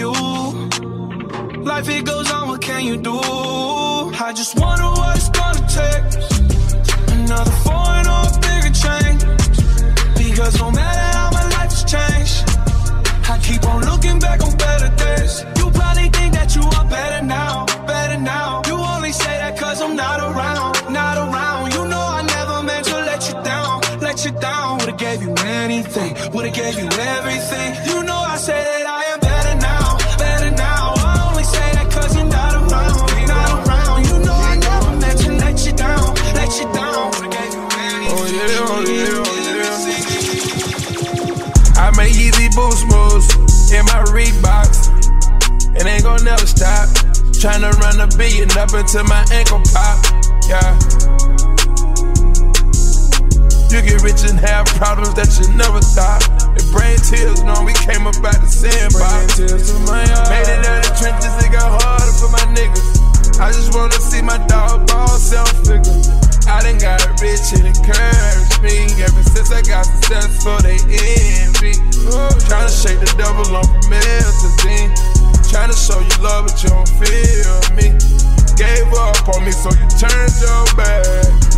[0.00, 0.12] you?
[1.70, 3.16] Life it goes on, what can you do?
[4.26, 6.04] I just wonder what it's gonna take.
[7.16, 9.20] Another foreign or a bigger change.
[10.22, 12.36] Because no matter how my life has changed,
[13.32, 15.32] I keep on looking back on better days.
[15.58, 18.62] You probably think that you are better now, better now.
[18.68, 21.62] You only say that cause I'm not around, not around.
[21.74, 24.78] You know I never meant to let you down, let you down.
[24.78, 27.89] Would've gave you anything, would've gave you everything.
[43.72, 44.90] in my Reeboks.
[45.78, 46.88] It ain't gon' never stop.
[47.38, 49.96] Tryna run the beat up until my ankle pop.
[50.50, 50.74] Yeah.
[53.70, 56.26] You get rich and have problems that you never thought.
[56.58, 59.38] It brain tears, knowing we came up out the sandbox.
[59.38, 60.02] Tears to my.
[60.26, 63.38] Made it out of trenches, it got harder for my niggas.
[63.38, 66.29] I just wanna see my dog ball self figure.
[66.46, 68.88] I done got rich, it encouraged me.
[69.02, 70.78] Ever since I got successful, they
[71.44, 71.74] envy.
[72.48, 74.92] Tryna shake the double on promethazine.
[75.50, 77.96] Tryna show you love, but you don't feel me.
[78.56, 81.04] Gave up on me, so you turned your back.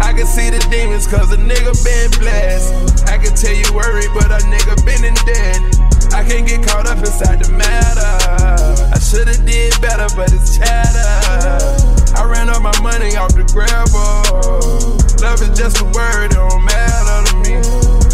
[0.01, 3.09] I can see the demons, cause a nigga been blessed.
[3.09, 5.83] I can tell you worry, but a nigga been in debt.
[6.15, 8.93] I can't get caught up inside the matter.
[8.95, 11.92] I should've did better, but it's chatter.
[12.15, 14.99] I ran up my money off the gravel.
[15.23, 17.57] Love is just a word, it don't matter to me.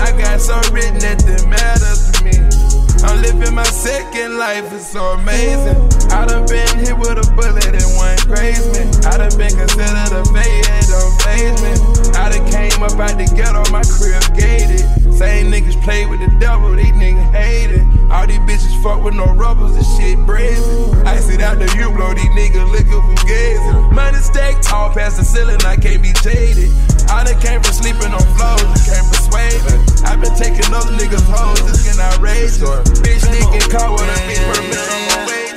[0.00, 2.57] I got so written that matters to me.
[3.04, 5.76] I'm living my second life, it's so amazing.
[6.10, 8.90] I done been hit with a bullet and one crazy me.
[9.06, 11.72] I done been considered a failure, don't phase me.
[12.18, 14.82] I done came up out the ghetto, my crib gated.
[15.14, 17.86] Same niggas play with the devil, these niggas hate it.
[18.10, 21.06] All these bitches fuck with no rubbers, this shit brazen.
[21.06, 23.94] I sit out the U blow, these niggas looking for gazing.
[23.94, 26.70] Money stack tall past the ceiling, I can't be jaded.
[27.08, 29.80] I done came from sleeping on floors, you can't persuade me.
[30.04, 32.60] i been taking other niggas' hoes, it's getting outrageous.
[33.00, 35.56] Bitch nigga caught with a bitch for a minimum wage.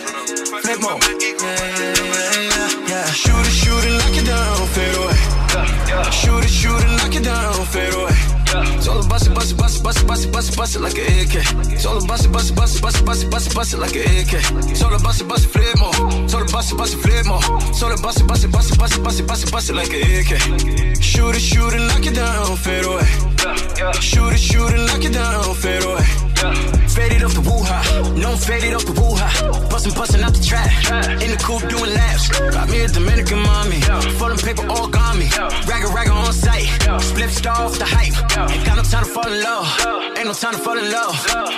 [0.64, 0.80] Flip
[3.12, 5.20] Shoot it, shoot it, knock it down, fade away.
[6.12, 8.16] Shoot it, shoot it, knock it down, fade away.
[8.78, 10.80] It's about it, bust it, bust it, bust it, bust it, bust it, bust it
[10.80, 11.86] like an AK.
[11.86, 13.78] All about it, bust it, bust it, bust it, bust it, bust it, bust it
[13.78, 14.34] like an AK.
[14.84, 15.96] All about it, bust it, flip more.
[15.96, 17.44] All about it, bust it, flip more.
[17.44, 19.76] All about it, bust it, bust it, bust it, bust it, bust it, bust it
[19.76, 21.02] like an AK.
[21.02, 23.08] Shoot it, shoot it, knock it down, fade away.
[24.00, 26.06] Shoot it, shoot it, knock it down, fade away.
[26.88, 27.80] Faded off the woo-ha,
[28.18, 29.30] no faded off the woo-ha.
[29.70, 30.72] Bustin', bustin' out the trap,
[31.22, 32.30] in the coupe doing laps.
[32.30, 33.80] Got me a Dominican mommy,
[34.18, 35.28] folding paper all got me.
[35.70, 36.66] Ragga ragga on site,
[37.02, 38.18] split star off the hype.
[38.50, 39.68] Ain't got no time to fall in love,
[40.18, 41.16] ain't no time to fall in love.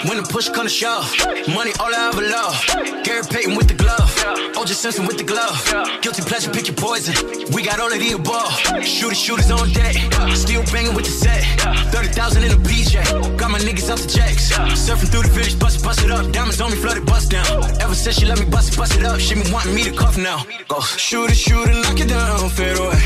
[0.08, 1.06] When the push come to shove,
[1.48, 2.56] money all I ever love.
[3.04, 4.10] Gary Payton with the glove,
[4.56, 5.58] OJ Simpson with the glove.
[6.02, 7.14] Guilty pleasure, pick your poison.
[7.52, 8.52] We got all of the above.
[8.84, 9.96] Shooters, shooters on deck,
[10.36, 11.44] still banging with the set.
[11.92, 14.52] 30,000 in a PJ, got my niggas out the jacks.
[14.78, 16.32] Surfing through the village, bust it, bust it up.
[16.32, 17.46] Diamonds on me, flooded, bust down.
[17.82, 19.92] Ever since she let me bust it, bust it up, she been wanting me to
[19.92, 20.46] cuff now.
[20.68, 20.80] Go.
[20.82, 23.00] Shoot it, shoot it, knock it down, fade away.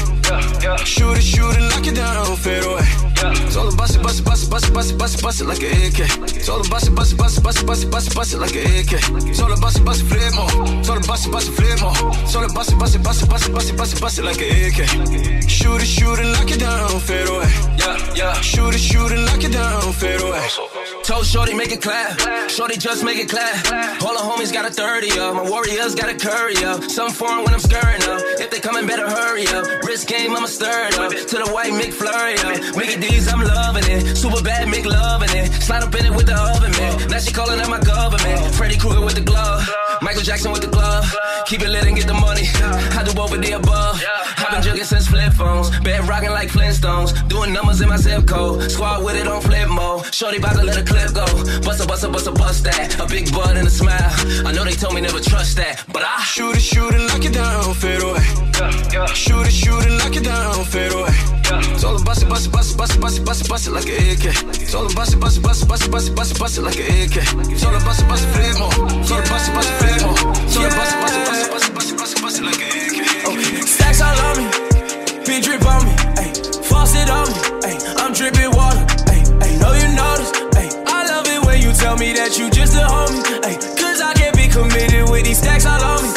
[0.85, 2.85] Shoot it, shoot it, knock it down, fade away.
[3.47, 5.71] It's all about bust it, bust it, bust bust bust it, bust it like an
[5.87, 5.99] AK.
[6.35, 8.33] It's all about it, bust it, bust it, bust it, bust it, bust it, bust
[8.33, 8.93] it like an AK.
[9.29, 10.79] It's all about it, bust it, flip more.
[10.79, 11.95] It's all about it, bust it, flip more.
[12.23, 14.19] It's all about it, bust it, bust it, bust it, bust it, bust it, bust
[14.19, 15.49] it like an AK.
[15.49, 17.49] Shoot it, shoot it, knock it down, fade away.
[17.77, 18.41] Yeah, yeah.
[18.41, 20.47] Shoot it, shoot it, knock it down, fade away.
[21.03, 22.19] Told Shorty make it clap.
[22.49, 23.55] Shorty just make it clap.
[24.03, 25.35] All the homies got a 30 up.
[25.35, 26.83] My warriors got a curry up.
[26.83, 28.19] Some foreign when I'm scurrying up.
[28.43, 29.65] If they coming, better hurry up.
[29.83, 31.11] Wrist game, I'ma stir it up.
[31.11, 32.75] To the white McFlurry up.
[32.75, 34.16] Mickey D's, I'm loving it.
[34.17, 35.53] Super bad, Mick loving it.
[35.61, 37.07] Slide up in it with the oven, man.
[37.07, 38.55] Now she calling out my government.
[38.55, 39.61] Freddy Krueger with the glove.
[40.01, 41.05] Michael Jackson with the glove.
[41.45, 42.41] Keep it lit and get the money.
[42.97, 44.03] I do over the above.
[44.37, 45.69] I've been jugging since flip phones.
[45.81, 47.13] Bed rocking like Flintstones.
[47.29, 48.71] Doing numbers in my zip code.
[48.71, 50.11] Squad with it on flip mode.
[50.11, 51.25] Shorty about to let a clip go.
[51.61, 52.99] Bust a bust a bust a bust that.
[52.99, 54.11] A big bud and a smile.
[54.47, 55.85] I know they told me never trust that.
[55.93, 58.25] But I shoot it, shoot it, knock it down, fade away.
[59.13, 61.36] Shoot it, shoot it, knock it down, fade away.
[61.49, 63.67] It's all about it, bust it, bust it, bust it, bust it, bust it, bust
[63.67, 64.25] it like an AK.
[64.59, 66.57] It's all about it, bust it, bust it, bust it, bust it, bust it, bust
[66.57, 67.15] it like an AK.
[67.47, 68.75] It's all about it, bust it, flip more.
[68.99, 70.35] It's all about it, bust it, flip more.
[70.43, 72.39] It's all about it, bust it, bust it, bust it, bust it, bust it, bust
[72.39, 73.63] it like an AK.
[73.63, 74.45] Stacks all on me,
[75.23, 76.35] big drip on me, ayy.
[76.67, 77.79] Faucet on me, ayy.
[77.95, 79.55] I'm dripping water, ayy, ayy.
[79.63, 80.67] Know you notice, ayy.
[80.83, 83.55] I love it when you tell me that you just a homie, ayy.
[84.03, 86.11] I can't be committed with these stacks all on me.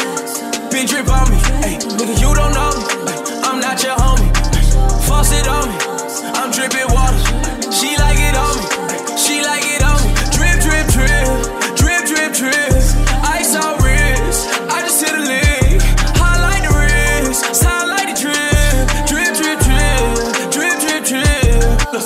[0.74, 1.38] Big drip on me,
[1.70, 1.78] ayy.
[1.94, 2.82] Nigga, you don't know me,
[3.14, 3.46] ayy.
[3.46, 4.19] I'm not your homie.
[5.20, 5.76] Faucet on me,
[6.32, 7.18] I'm dripping water.
[7.70, 8.64] She like it on me,
[9.18, 10.14] she like it on me.
[10.32, 12.72] Drip, drip, drip, drip, drip, drip.
[13.28, 15.82] Ice on wrist, I just hit a lick.
[16.16, 21.92] Highlight the wrist, sound like the drip, drip, drip, drip, drip, drip, drip.
[21.92, 22.00] Look,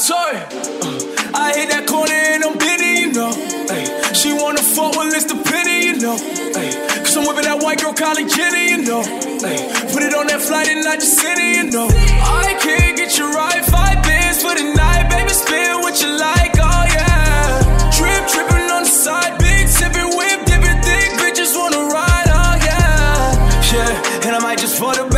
[4.44, 5.34] wanna fuck with Mr.
[5.42, 6.16] Penny, you know.
[6.54, 6.68] Ay,
[7.00, 9.00] Cause I'm whipping that white girl, Kylie Jenner, you know.
[9.00, 9.56] Ay,
[9.88, 11.88] put it on that flight and I just sent it, you know.
[11.88, 15.32] I can't get you right, five bands for the night, baby.
[15.32, 17.88] Spin what you like, oh yeah.
[17.96, 23.72] Drip, dripping on the side, big sipping, whip, dipping, thick bitches wanna ride, oh yeah.
[23.72, 25.08] Yeah, and I might just fuck the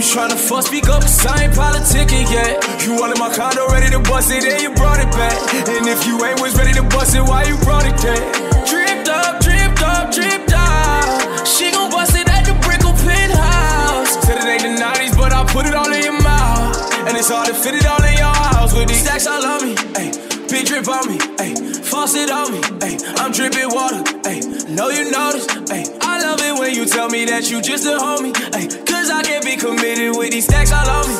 [0.00, 2.56] You tryna fuck, speak up, cause I ain't politicking yet.
[2.88, 5.36] You all in my condo, ready to bust it, and you brought it back.
[5.68, 8.16] And if you ain't was ready to bust it, why you brought it back?
[8.64, 11.44] Dripped up, dripped up, dripped out.
[11.44, 14.24] She gon' bust it at the Brickell penthouse.
[14.24, 16.80] Said it ain't the 90s, but I put it all in your mouth.
[17.04, 19.68] And it's hard to fit it all in your house with these stacks all on
[19.68, 19.74] me.
[20.00, 20.16] Ayy,
[20.48, 21.18] big drip on me.
[21.36, 22.60] Ayy, faucet on me.
[22.80, 24.00] Ayy, I'm dripping water.
[24.24, 25.44] Ayy, know you notice.
[25.68, 26.19] Ayy, I
[26.60, 28.36] when you tell me that you just a homie.
[28.52, 31.16] Ay, cause I can't be committed with these stacks all on me.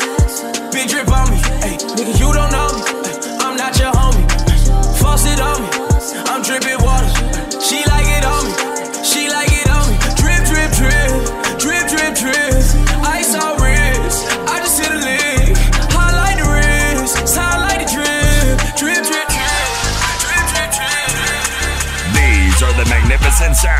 [0.68, 1.40] Big drip on me.
[1.64, 2.80] Ay, nigga, you don't know me.
[3.08, 4.20] Ay, I'm not your homie.
[5.00, 5.70] Force faucet on me.
[6.28, 7.08] I'm dripping water.
[7.56, 8.54] She like it on me.
[9.00, 9.96] She like it on me.
[10.20, 11.08] Drip, drip, drip.
[11.56, 12.60] Drip, drip, drip.
[13.00, 14.28] Ice on wrist.
[14.44, 15.56] I just hit a lick.
[15.96, 17.16] Highlight the wrist.
[17.24, 18.60] Sound the.
[18.76, 19.48] Drip, drip, drip.
[20.20, 21.10] Drip, drip, drip.
[22.12, 23.79] These are the magnificent sounds.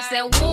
[0.00, 0.49] I said, Whoa.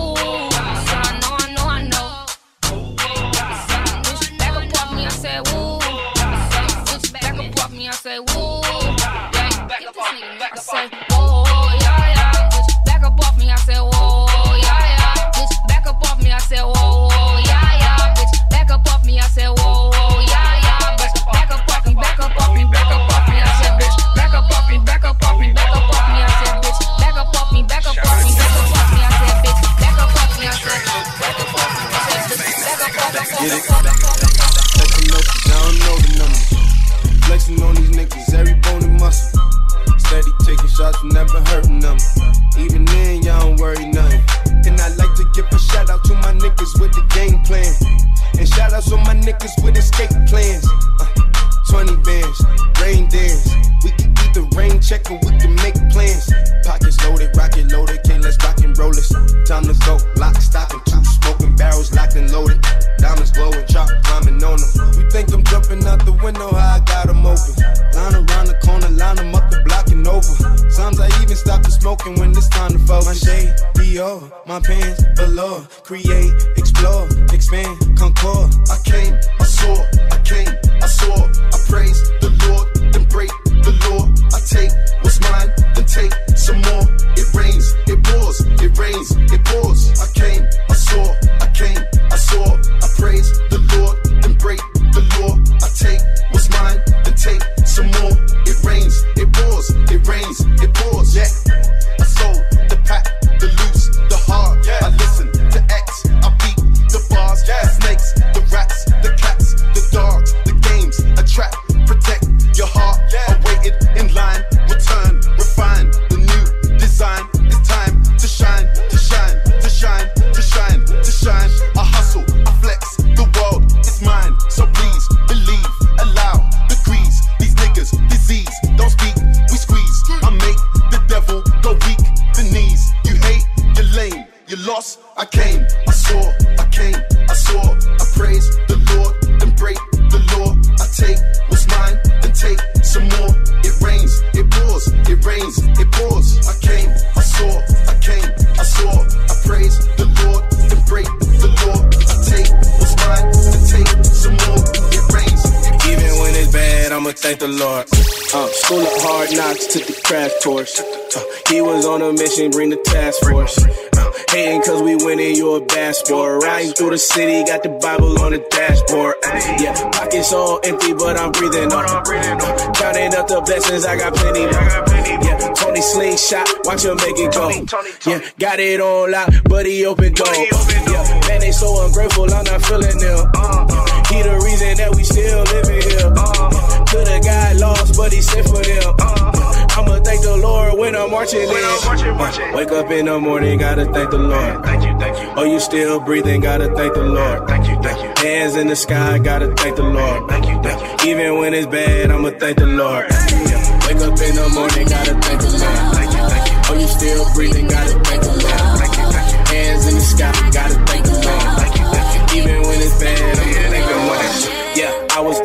[178.58, 180.26] got it on lock, but he open door.
[180.34, 181.20] Yeah.
[181.28, 183.30] Man, they so ungrateful, I'm not feeling them.
[183.34, 184.12] Uh-huh.
[184.12, 186.10] He the reason that we still living here.
[186.10, 186.84] Uh-huh.
[186.86, 188.94] Could have got lost, but he sent for them.
[188.98, 189.80] Uh-huh.
[189.80, 191.48] I'ma thank the Lord when I'm marching in.
[191.48, 194.64] Uh, wake up in the morning, gotta thank the Lord.
[194.64, 195.32] Thank you, thank you.
[195.36, 197.46] Oh, you still breathing, gotta thank the Lord.
[197.46, 198.26] Thank you, thank you.
[198.26, 200.28] Hands in the sky, gotta thank the Lord.
[200.28, 201.10] Thank you, thank you.
[201.10, 203.06] Even when it's bad, I'ma thank the Lord.
[203.06, 203.44] Hey.
[203.50, 203.86] Yeah.
[203.86, 205.94] Wake up in the morning, gotta thank the Lord.
[205.94, 206.57] Thank you, thank you.
[206.70, 209.48] Oh, you still breathing, gotta thank the Lord.
[209.48, 211.07] Hands in the sky, gotta thank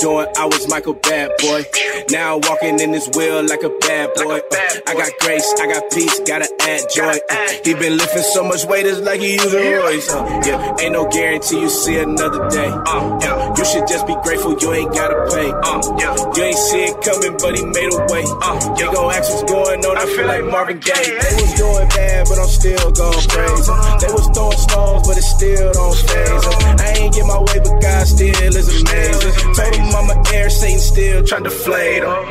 [0.04, 1.64] doing, I was Michael Bad Boy.
[2.12, 4.36] Now I'm walking in this wheel like a bad boy.
[4.36, 7.16] Uh, I got grace, I got peace, gotta add joy.
[7.32, 9.64] Uh, he been lifting so much weight, it's like he using.
[9.64, 12.68] Uh, yeah, ain't no guarantee you see another day.
[12.68, 15.48] Uh, yeah, you should just be grateful you ain't gotta pay.
[15.64, 18.28] Uh, yeah, you ain't see it coming, but he made a way.
[18.44, 21.16] Uh, they gon' ask what's going on, I feel like Marvin Gaye.
[21.16, 23.72] They was doing bad, but I'm still going crazy.
[24.04, 26.44] They was throwing stones, but it still don't faze.
[26.84, 29.32] I ain't get my way, but God still is amazing.
[29.56, 32.26] Told him I'm a air, Satan still trying to flay them.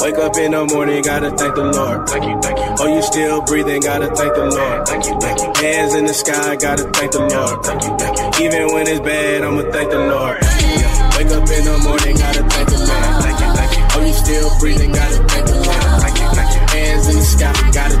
[0.00, 2.08] Wake up in the morning, gotta thank the Lord.
[2.08, 2.74] Thank you, thank you.
[2.80, 4.88] Oh, you still breathing, gotta thank the Lord.
[4.88, 5.52] Thank you, thank you.
[5.62, 7.64] Hands in the sky, gotta thank the Lord.
[7.64, 8.46] Thank you, thank you.
[8.46, 10.38] Even when it's bad, I'ma thank the Lord.
[11.18, 13.14] Wake up in the morning, gotta thank the Lord.
[13.22, 13.84] Thank you, thank you.
[13.92, 16.00] Oh, you still breathing, gotta thank the Lord.
[16.02, 16.60] Thank you, thank you.
[16.78, 17.98] Hands in the sky, gotta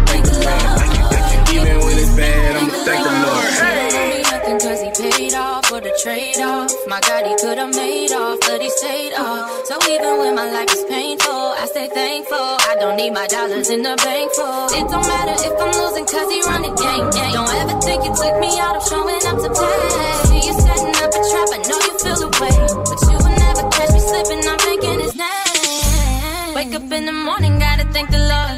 [5.98, 6.70] trade off.
[6.86, 9.50] My God, he could have made off, but he stayed off.
[9.66, 12.54] So even when my life is painful, I stay thankful.
[12.70, 14.70] I don't need my dollars in the bank for.
[14.78, 17.06] It don't matter if I'm losing cause he run the game.
[17.18, 20.38] Yeah, don't ever think you took me out of showing up to play.
[20.46, 22.56] You're setting up a trap, I know you feel the way.
[22.86, 26.54] But you will never catch me slipping, I'm making his name.
[26.54, 28.54] Wake up in the morning, gotta thank the Lord.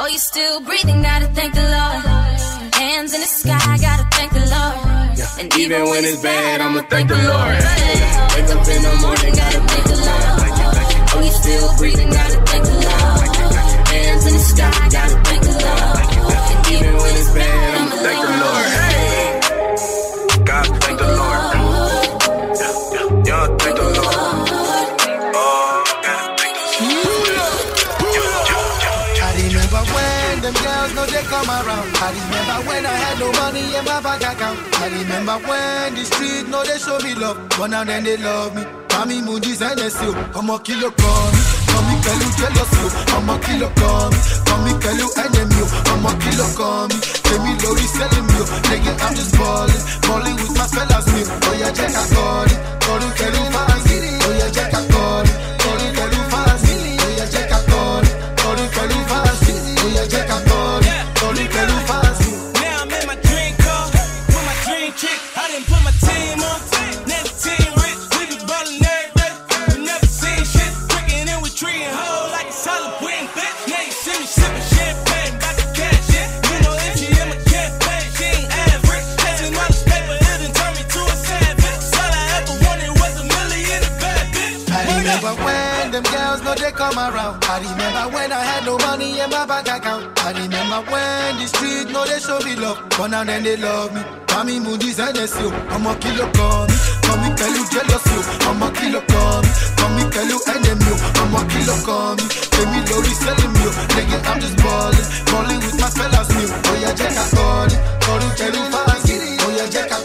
[0.00, 2.00] Oh, you still breathing, gotta thank the Lord.
[2.72, 4.83] Hands in the sky, gotta thank the Lord.
[5.36, 7.58] And even when it's bad, I'ma thank the Lord.
[8.34, 10.50] Wake up in the morning, gotta thank the Lord.
[11.14, 13.28] Oh, you still breathing, gotta thank the Lord.
[13.88, 16.06] Hands in the sky, gotta thank the Lord.
[16.50, 18.68] And even when it's bad, I'ma thank the Lord.
[18.78, 19.24] Hey,
[20.44, 21.40] God, thank the Lord.
[22.94, 24.48] Yeah, yeah, thank the Lord.
[25.34, 26.54] Oh, God, thank
[29.18, 31.93] I remember when them girls know they come around.
[33.14, 34.58] Had no money in my bank account.
[34.82, 38.54] I remember when the street know they show me love, but now then they love
[38.56, 38.62] me.
[38.90, 41.34] Mami Moody's and say, I'm a kilo come.
[41.70, 42.86] Come pẹ̀lú jealous o,
[43.16, 44.18] ọmọ kìlọ̀ kan mi.
[44.46, 46.96] Come pẹ̀lú enemy o, ọmọ kìlọ̀ kan mi.
[47.26, 49.82] Tèmi lórí selling mi o, nigga I'm just ballin'.
[50.06, 52.54] Ballin' with my fellas mi o, oya jẹ́ ká kọ́ni.
[52.84, 53.96] Kọrin pẹ̀lú fáǹsì,
[54.28, 54.63] oya jẹ́
[86.56, 87.44] they come around.
[87.44, 90.18] I remember when I had no money in my bank account.
[90.20, 93.92] I remember when the street know they show me love, but now then they love
[93.94, 94.00] me.
[94.34, 96.68] Mami Moody's and say, I'm a kilo come.
[97.06, 99.46] Come tell you jealous you, I'm a kilo come.
[99.78, 100.92] Come tell you enemy,
[101.22, 102.18] I'm a kilo come.
[102.18, 105.06] Tell me lorry selling me, nigga I'm just balling.
[105.30, 106.44] Balling with my fellas me.
[106.50, 109.16] Oh yeah, Jack I call it, call it tell you fancy.
[109.38, 110.03] Oh yeah, Jack I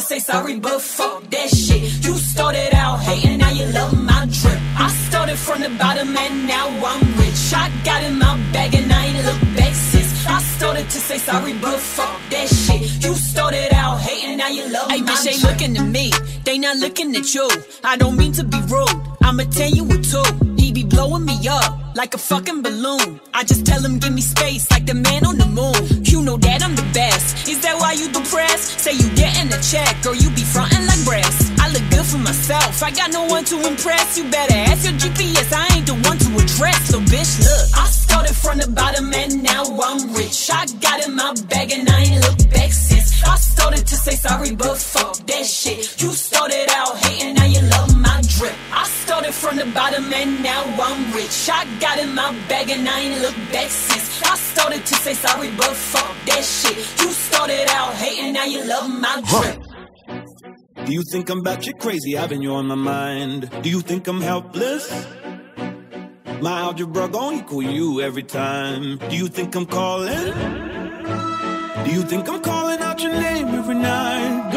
[0.00, 1.82] to say sorry, but fuck that shit.
[2.04, 4.58] You started out hating, now you love my drip.
[4.78, 7.52] I started from the bottom and now I'm rich.
[7.54, 10.26] I got in my bag and I ain't look back since.
[10.26, 12.80] I started to say sorry, but fuck that shit.
[13.04, 15.52] You started out hating, now you love Hey, my bitch, they drip.
[15.52, 16.12] looking at me.
[16.44, 17.48] They not looking at you.
[17.84, 18.96] I don't mean to be rude.
[19.22, 20.24] I'ma tell you what too.
[20.56, 23.20] He be blowing me up like a fucking balloon.
[23.34, 26.04] I just tell him give me space like the man on the moon.
[26.04, 27.48] You know that I'm the best.
[27.48, 28.80] Is that why you depressed?
[28.80, 31.50] Say you getting a check or you be frontin' like brass.
[31.58, 32.82] I look good for myself.
[32.82, 34.18] I got no one to impress.
[34.18, 35.52] You better ask your GPS.
[35.52, 36.90] I ain't the one to address.
[36.90, 37.66] So bitch, look.
[37.76, 40.50] I started from the bottom and now I'm rich.
[40.52, 43.22] I got in my bag and I ain't look back since.
[43.24, 46.00] I started to say sorry, but fuck that shit.
[46.00, 48.54] You started out hating, now you love my drip.
[48.72, 51.48] I started from the bottom and now I'm rich.
[51.52, 54.22] I got in my bag and I ain't look back since.
[54.22, 56.76] I started to say sorry, but fuck that shit.
[57.00, 60.86] You started out hating, now you love my drip.
[60.86, 63.50] Do you think I'm batshit crazy, having you on my mind?
[63.62, 64.90] Do you think I'm helpless?
[66.40, 68.96] My algebra gon' equal you every time.
[69.10, 70.32] Do you think I'm calling?
[71.84, 74.52] Do you think I'm calling out your name every night?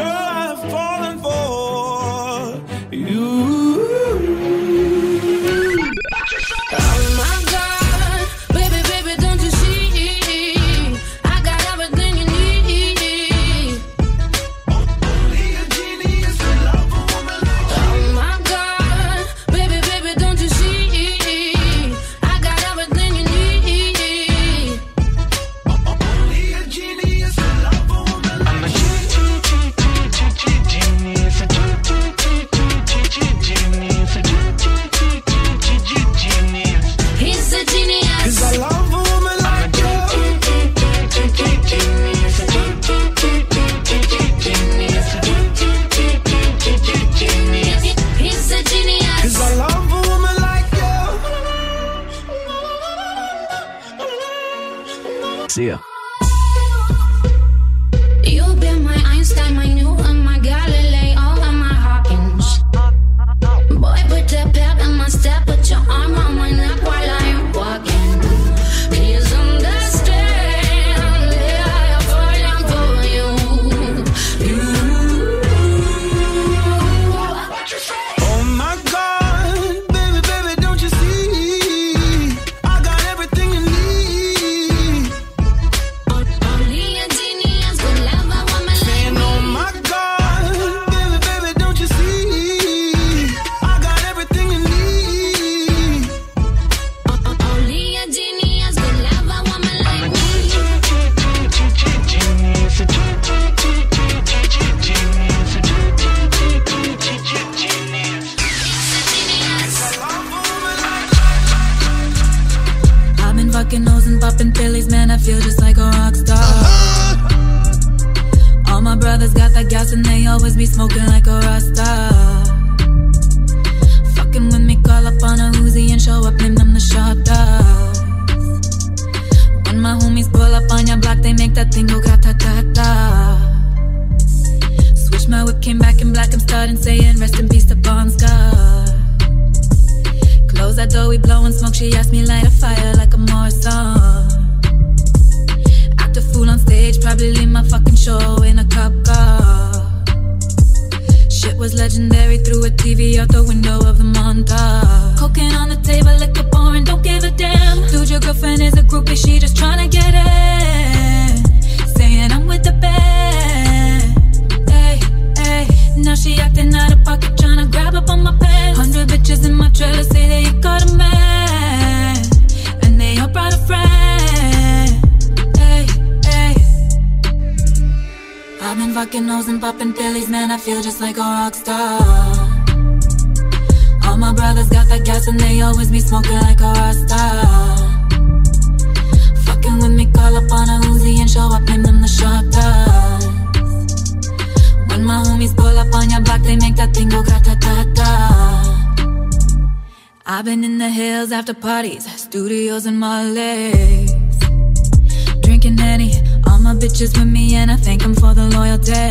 [205.84, 206.10] Henny,
[206.46, 209.04] all my bitches with me, and I thank them for the loyalty.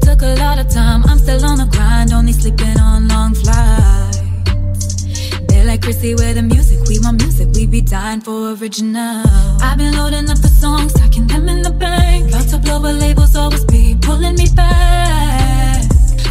[0.00, 4.18] Took a lot of time, I'm still on the grind, only sleeping on long flights.
[5.48, 9.22] They like Chrissy with the music, we want music, we be dying for original.
[9.60, 12.28] I've been loading up the songs, stacking them in the bank.
[12.30, 15.82] About to blow, but labels always be pulling me back.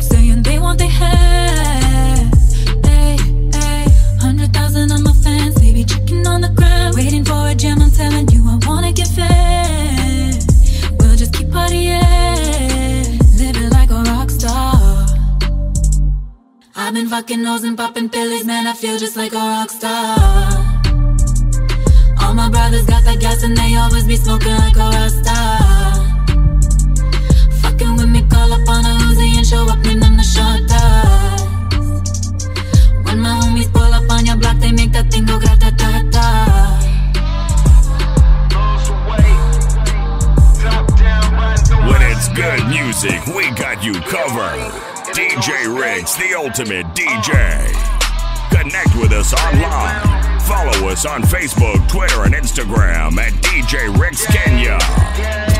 [0.09, 2.33] Saying they want their head.
[2.83, 3.17] Hey,
[3.57, 3.85] hey,
[4.19, 6.95] hundred thousand of my fans, they be checking on the ground.
[6.95, 8.44] Waiting for a jam, I'm telling you,
[8.75, 10.35] wanna get fed.
[10.99, 13.07] We'll just keep partying,
[13.39, 14.75] living like a rock star.
[16.75, 18.67] I've been fucking hoes and popping pillies, man.
[18.67, 20.17] I feel just like a rock star.
[22.21, 25.37] All my brothers got that gas and they always be smoking like a rasta.
[27.61, 30.25] Fucking with me, call up on a Uzi and show up, name them the
[30.71, 31.87] dogs.
[33.05, 35.71] When my homies pull up on your block, they make that thing go grata
[42.35, 44.71] good music, we got you covered.
[45.13, 47.71] DJ Riggs, the ultimate DJ.
[48.51, 50.39] Connect with us online.
[50.41, 55.54] Follow us on Facebook, Twitter, and Instagram at DJ Riggs Kenya.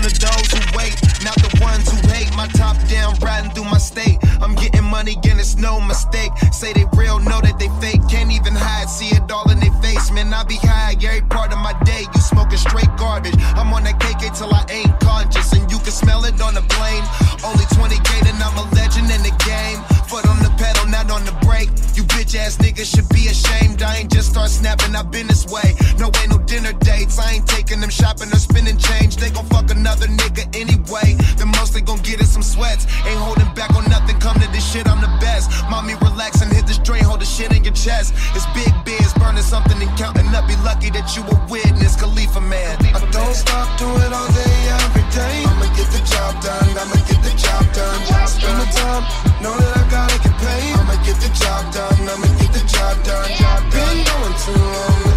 [0.00, 2.34] To those who wait, not the ones who hate.
[2.34, 4.16] My top down, riding through my state.
[4.40, 6.32] I'm getting money, and it's no mistake.
[6.52, 8.00] Say they real, know that they fake.
[8.08, 10.10] Can't even hide, see it all in their face.
[10.10, 12.08] Man, I be high every part of my day.
[12.14, 13.36] You smoking straight garbage.
[13.60, 16.64] I'm on that KK till I ain't conscious, and you can smell it on the
[16.72, 17.04] plane.
[17.44, 19.84] Only 20k, and I'm a legend in the game.
[20.08, 21.68] Foot on the pedal, not on the brake.
[21.92, 23.82] You bitch ass niggas should be ashamed.
[23.82, 25.76] I ain't just start snapping, I've been this way.
[25.98, 27.18] No ain't no dinner dates.
[27.18, 29.16] I ain't taking them shopping or spending change.
[29.16, 31.16] They gon' fuck another nigga anyway.
[31.36, 32.86] The most they gon' get is some sweats.
[33.06, 34.18] Ain't holding back on nothing.
[34.20, 35.50] Come to this shit, I'm the best.
[35.70, 37.04] Mommy, relax and hit this drain.
[37.04, 38.14] Hold the shit in your chest.
[38.34, 40.46] It's big biz, burning something and counting up.
[40.46, 42.76] Be lucky that you a witness, Khalifa man.
[42.94, 45.36] I don't stop, do it all day, every day.
[45.48, 46.70] I'ma get the job done.
[46.76, 48.00] I'ma get the job done.
[48.28, 49.04] Spend the time,
[49.42, 50.74] know that I gotta get paid.
[50.78, 51.98] I'ma get the job done.
[52.06, 53.28] I'ma get the job done.
[53.74, 55.10] Been going too long.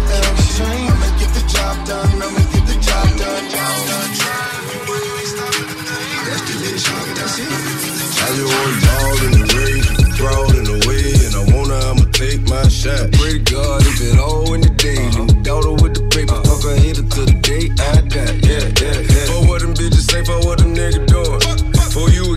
[0.64, 2.22] I'ma get the job done.
[2.22, 3.50] I'ma get the job done.
[3.50, 4.23] job done.
[7.34, 12.06] I just want bald in the race, proud in the way, and I wanna, I'ma
[12.14, 13.10] take my shot.
[13.18, 15.26] Pray to God, if it all in the day, uh-huh.
[15.34, 16.62] and daughter with the paper, uh-huh.
[16.62, 18.38] fuck hit it till the day I die.
[18.46, 19.26] Yeah, yeah, yeah.
[19.34, 21.40] For what them bitches say, for what them nigga doing.
[21.42, 21.90] Fuck, fuck.
[21.90, 22.33] For you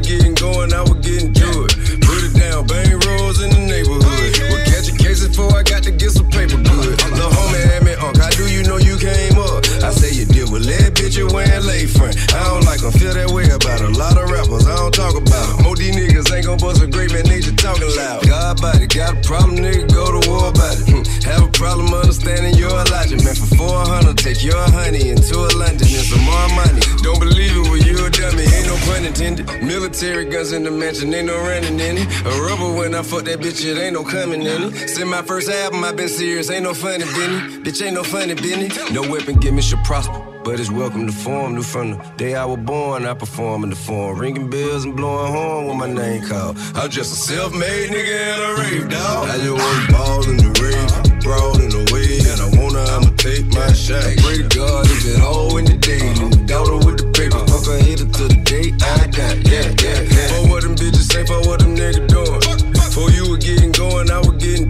[17.68, 18.27] talking loud.
[18.27, 20.88] God body, got a problem, nigga, go to war about it.
[20.88, 23.23] Hmm, have a problem understanding your logic.
[23.23, 26.80] Man, for 400, take your honey into a London and some more money.
[27.03, 29.45] Don't believe it when you a dummy, ain't no pun intended.
[29.64, 32.07] Military guns in the mansion, ain't no running in it.
[32.26, 34.89] A rubber when I fuck that bitch, it ain't no coming in it.
[34.89, 37.64] Send my first album, I been serious, ain't no funny, Benny.
[37.64, 38.69] Bitch, ain't no funny, Benny.
[38.91, 41.56] No weapon, give me should prosper but it's welcome to form.
[41.56, 44.18] New from the day I was born, I perform in the form.
[44.18, 46.57] Ringing bells and blowing horn with my name called.
[46.74, 49.28] I'm just a self made nigga and a rave dog.
[49.28, 53.11] I just want ball in the rave, broad in the way, and I wanna, I'ma
[53.18, 54.07] take my shot.
[54.24, 56.07] Pray to God, if it all in the day.
[56.15, 59.44] New daughter with the paper, fuck her hit her till the day I die.
[59.52, 60.28] Yeah, yeah, yeah.
[60.32, 62.72] For what them bitches say, for what them niggas doing.
[62.72, 64.69] Before you were getting going, I was getting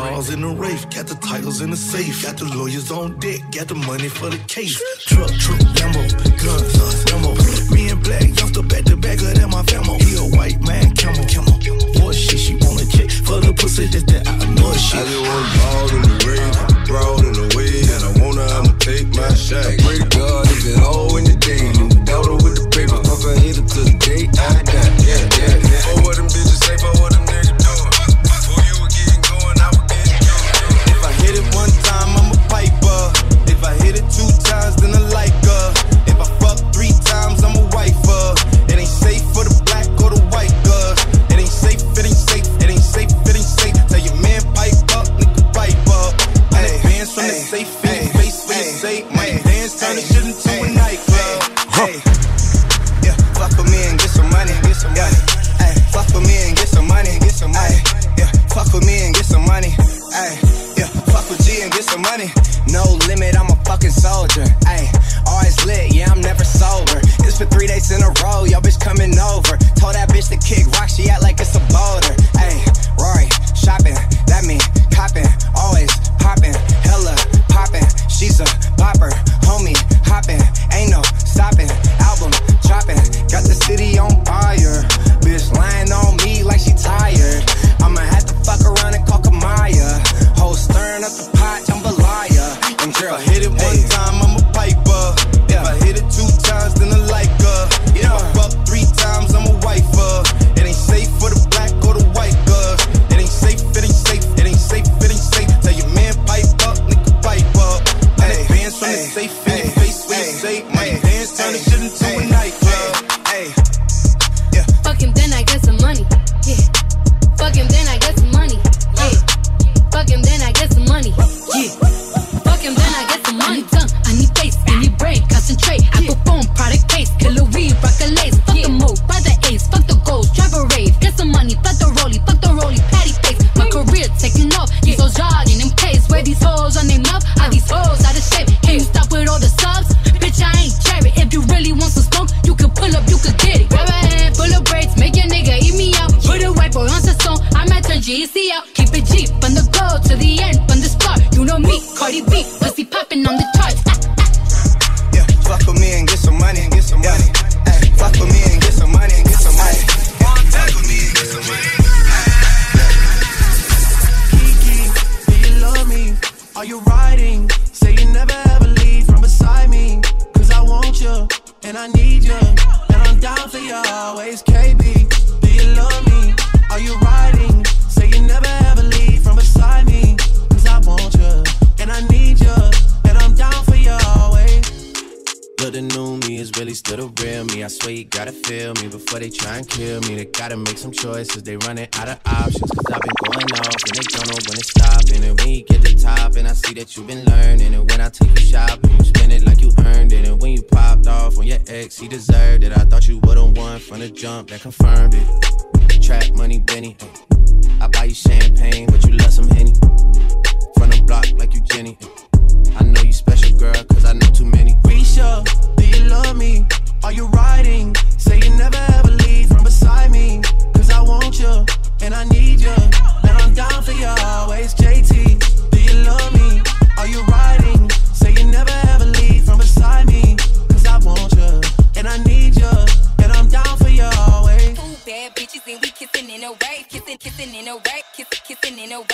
[0.00, 3.40] cars in the race, got the titles in the safe, got the lawyers on deck,
[3.52, 4.80] got the money for the case.
[5.06, 6.02] Truck, truck, demo,
[6.40, 7.32] guns, us, ammo.
[7.74, 10.00] Me and Black off the back, the back of that my famo.
[10.00, 11.56] He a white man, camel, camel.
[12.00, 15.00] Boy, shit, she wanna check for the pussy that that I know shit.
[15.00, 16.52] I just want bald in the rain,
[16.88, 19.64] broad in the way, and I wanna, I'ma take my shot.
[19.68, 21.60] I God, it's it all in the day.
[21.76, 24.90] New daughter with the paper, fuck her, hit her to the day I die.
[25.04, 25.82] Yeah, yeah, yeah.
[25.84, 27.19] For what them bitches say, for what them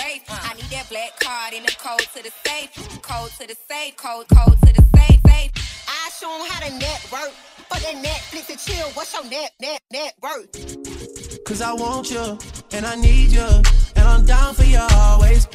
[0.07, 0.21] wave.
[0.29, 2.71] I need that black card in the code to the safe,
[3.01, 5.51] code to the safe, code, code to the safe, safe.
[5.87, 7.33] I show 'em how to network.
[7.69, 10.49] For that Netflix and chill, what's your net, net, net worth?
[11.43, 12.37] Cause I want you,
[12.71, 13.49] and I need you.
[13.97, 15.47] And I'm down for you always.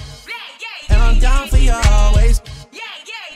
[0.91, 2.43] And I'm down for you always.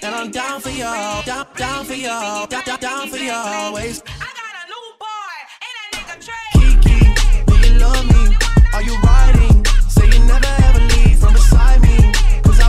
[0.02, 0.84] And I'm down for you,
[1.24, 2.08] down, down for you,
[2.48, 4.02] down, down for you always.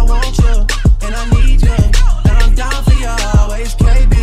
[0.08, 0.54] Want you,
[1.06, 1.78] and I need you.
[2.28, 3.76] And I'm down for you always.
[3.76, 4.16] KB,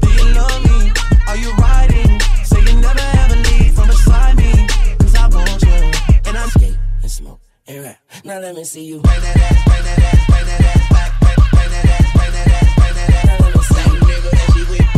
[0.00, 0.92] do you love me?
[1.28, 2.20] Are you riding?
[2.44, 4.66] Say you never ever leave from beside me.
[4.98, 5.78] Cause I want you,
[6.26, 7.98] and I'm skate and smoke and rap.
[8.24, 9.00] Now let me see you.
[9.00, 13.10] Bring that ass, bring that ass, bring that ass back, that ass, that ass, that
[13.14, 13.26] ass.
[13.26, 14.88] Now let me see you, nigga that she with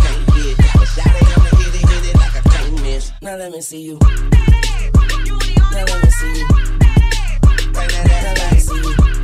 [1.58, 3.04] hit it, hit it like I can't miss.
[3.22, 3.98] Now let me see you.
[5.72, 6.46] Now let me see you.
[7.74, 9.17] That ass, now let me see you.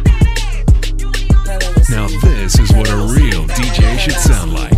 [1.91, 4.73] Now this is what a real DJ should sound like.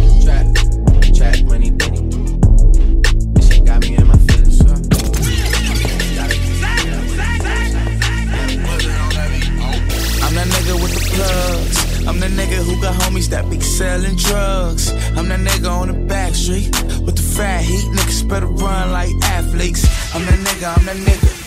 [10.23, 12.07] I'm that nigga with the plugs.
[12.07, 14.91] I'm the nigga who got homies that be selling drugs.
[15.17, 16.71] I'm that nigga on the back street
[17.01, 17.85] with the fat heat.
[17.97, 19.85] Niggas better run like athletes.
[20.15, 21.47] I'm that nigga, I'm that nigga.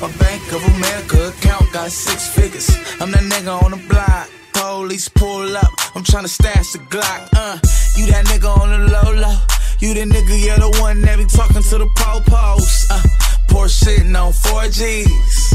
[0.00, 2.68] My Bank of America account got six figures.
[3.00, 4.28] I'm that nigga on the block.
[4.66, 5.70] Police pull up.
[5.94, 7.28] I'm tryna stash the Glock.
[7.36, 7.56] Uh,
[7.96, 9.38] you that nigga on the low low.
[9.78, 12.90] You the nigga, yeah, the one that be talking to the po-pos.
[12.90, 13.00] Uh,
[13.48, 15.54] poor shitting on 4Gs.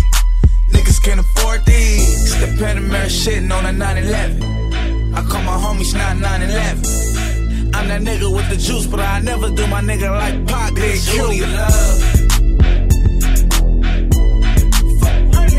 [0.71, 2.39] Niggas can't afford these.
[2.39, 5.13] The Panamera shitting on a 911.
[5.13, 7.75] I call my homies not 911.
[7.75, 10.71] I'm that nigga with the juice, but I never do my nigga like Pac.
[10.71, 11.99] Bitch, who do you love?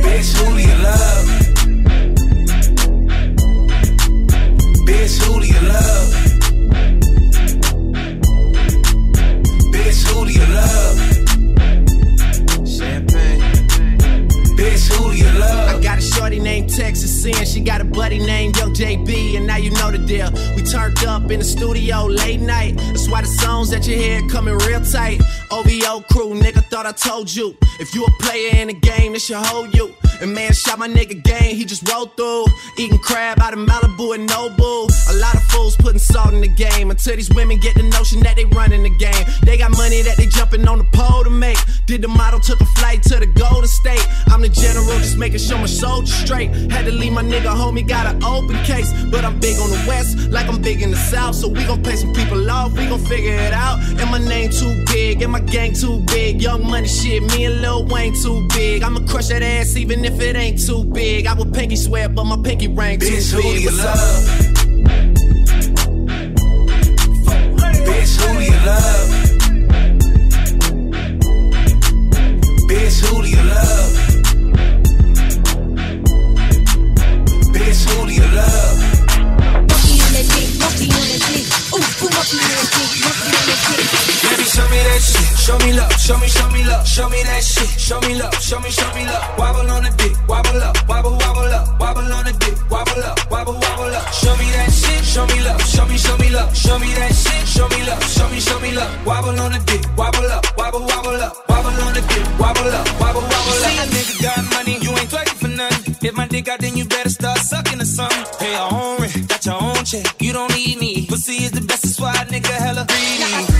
[0.01, 1.22] Bitch, who do you love?
[5.03, 6.11] Bitch, who do you love?
[9.73, 10.92] Bitch, who do you love?
[15.93, 17.45] Got a shorty named Texas Sin.
[17.45, 20.31] She got a buddy named Young JB, and now you know the deal.
[20.57, 22.77] We turned up in the studio late night.
[22.79, 25.21] That's why the songs that you hear coming real tight.
[25.51, 27.55] OVO crew, nigga, thought I told you.
[27.79, 29.95] If you a player in the game, this should hold you.
[30.23, 32.47] And man, shot my nigga game, he just rolled through.
[32.79, 34.89] Eating crab out of Malibu and Nobu.
[35.11, 38.21] A lot of fools putting salt in the game until these women get the notion
[38.21, 39.25] that they running the game.
[39.43, 41.59] They got money that they jumping on the pole to make.
[41.87, 44.07] Did the model, took a flight to the Golden State.
[44.29, 46.51] I'm the general, just making sure my soldiers straight.
[46.71, 48.91] Had to leave my nigga homie, got an open case.
[49.11, 51.35] But I'm big on the west, like I'm big in the south.
[51.35, 53.81] So we gon' pay some people off, we gon' figure it out.
[53.99, 56.41] And my name too big, and my gang too big.
[56.41, 58.83] Young money shit, me and Lil Wayne too big.
[58.85, 61.27] I'ma crush that ass even if it ain't too big.
[61.27, 64.53] I would pinky swear, but my pinky ring too Bitch, who do you What's love?
[67.87, 69.02] Bitch, who do you love?
[86.83, 87.13] Me, show me.
[87.13, 87.81] Show me that shit.
[87.81, 88.35] Show me love.
[88.43, 89.39] Show me, show me love.
[89.39, 90.13] Wobble on the dick.
[90.29, 90.77] Wobble up.
[90.89, 91.81] Wobble, wobble up.
[91.81, 92.57] Wobble on the dick.
[92.71, 93.31] Wobble up.
[93.31, 94.13] Wobble, wobble up.
[94.13, 95.05] Show me that shit.
[95.05, 95.61] Show me love.
[95.63, 96.57] Show me, show me love.
[96.57, 97.49] Show me that shit.
[97.49, 98.03] Show me love.
[98.05, 99.07] Show me, show me love.
[99.07, 99.83] Wobble on the dick.
[99.97, 100.45] Wobble up.
[100.57, 101.33] Wobble, wobble up.
[101.49, 102.25] Wobble on the dick.
[102.39, 102.87] Wobble up.
[103.01, 103.69] Wobble, wobble up.
[103.69, 104.79] See a nigga got money.
[104.81, 105.97] You ain't twerking for nothing.
[106.03, 108.25] If my dick out, then you better start sucking or something.
[108.39, 109.29] Pay your own rent.
[109.29, 110.07] Got your own check.
[110.21, 111.07] You don't need me.
[111.07, 111.83] Pussy is the best.
[111.83, 113.52] That's why a nigga hella greedy.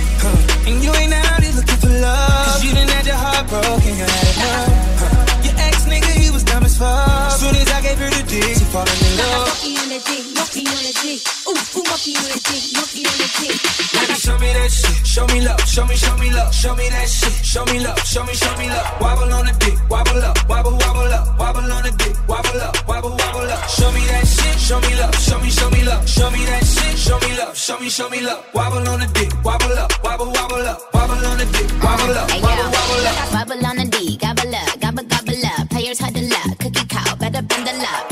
[12.03, 12.63] Monkey on that dick.
[12.75, 13.93] Monkey on that dick, monkey on that dick.
[13.95, 15.07] Baby, show me that shit.
[15.07, 17.33] Show me love, show me, show me love, show me that shit.
[17.45, 18.87] Show me love, show me, show me love.
[19.01, 22.75] Wobble on the dick, wobble up, wobble, wobble up, wobble on the dick, wobble up,
[22.89, 23.69] wobble, wobble up.
[23.69, 26.65] Show me that shit, show me love, show me, show me love, show me that
[26.65, 28.43] shit, show me love, show me, show me love.
[28.55, 32.29] Wobble on the dick, wobble up, wobble, wobble up, wobble on the dick, wobble up,
[32.43, 33.33] wobble, wobble up.
[33.33, 35.69] Bubble on the D, gobble up, gobble, gobble up.
[35.71, 38.12] Players huddle up, cookie cow, better bundle up.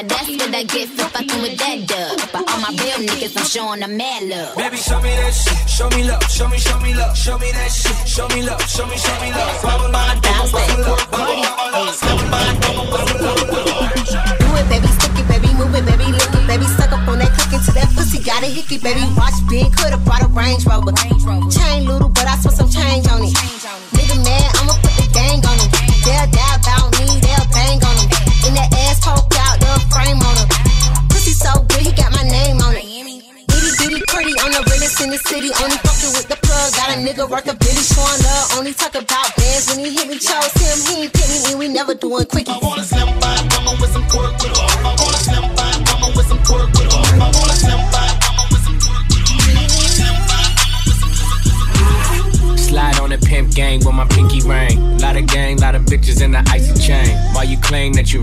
[0.00, 2.16] Now that's what I get for fucking with that dub.
[2.32, 4.56] But all my real niggas, I'm showing them mad love.
[4.56, 5.60] Baby, show me that shit.
[5.68, 6.24] Show me love.
[6.32, 7.12] Show me, show me love.
[7.12, 8.08] Show me that shit.
[8.08, 8.64] Show me love.
[8.64, 9.60] Show me, show me love.
[9.60, 12.00] Bubble on the dick, bubble up, bubble up,
[14.40, 17.20] Do it, baby, stick it, baby, move it, baby, lick it, baby, suck up on
[17.20, 20.64] that click into that pussy, got a hickey, baby, watch big, could've brought a Range
[20.64, 20.96] Rover.
[21.52, 23.36] Chain little, but I spent some change on it.
[23.92, 25.68] Nigga mad, I'ma put the gang on him.
[26.08, 27.09] They'll die about me,
[35.28, 35.50] city.
[35.62, 38.58] Only fucking with the plug, got a nigga work a bitty showing love.
[38.58, 41.58] Only talk about bands when he hit me, chose him, he ain't pick me, and
[41.58, 42.52] we never doing quickie.
[42.52, 44.59] I want a slim fine, woman with some pork with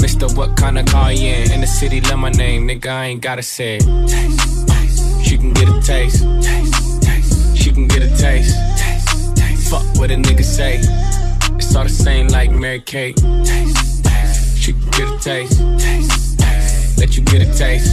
[0.00, 1.52] Mister, what kind of car you in?
[1.52, 3.82] In the city, love my name, nigga, I ain't gotta say it.
[5.24, 6.22] She can get a taste.
[6.42, 7.56] taste, taste.
[7.56, 8.54] She can get a taste.
[8.76, 9.70] taste, taste.
[9.70, 10.80] Fuck what a nigga say.
[11.56, 13.16] It's all the same like Mary Kate.
[13.16, 14.58] Taste, taste.
[14.58, 15.60] She can get a taste.
[15.78, 16.98] taste, taste.
[16.98, 17.92] Let you get a taste,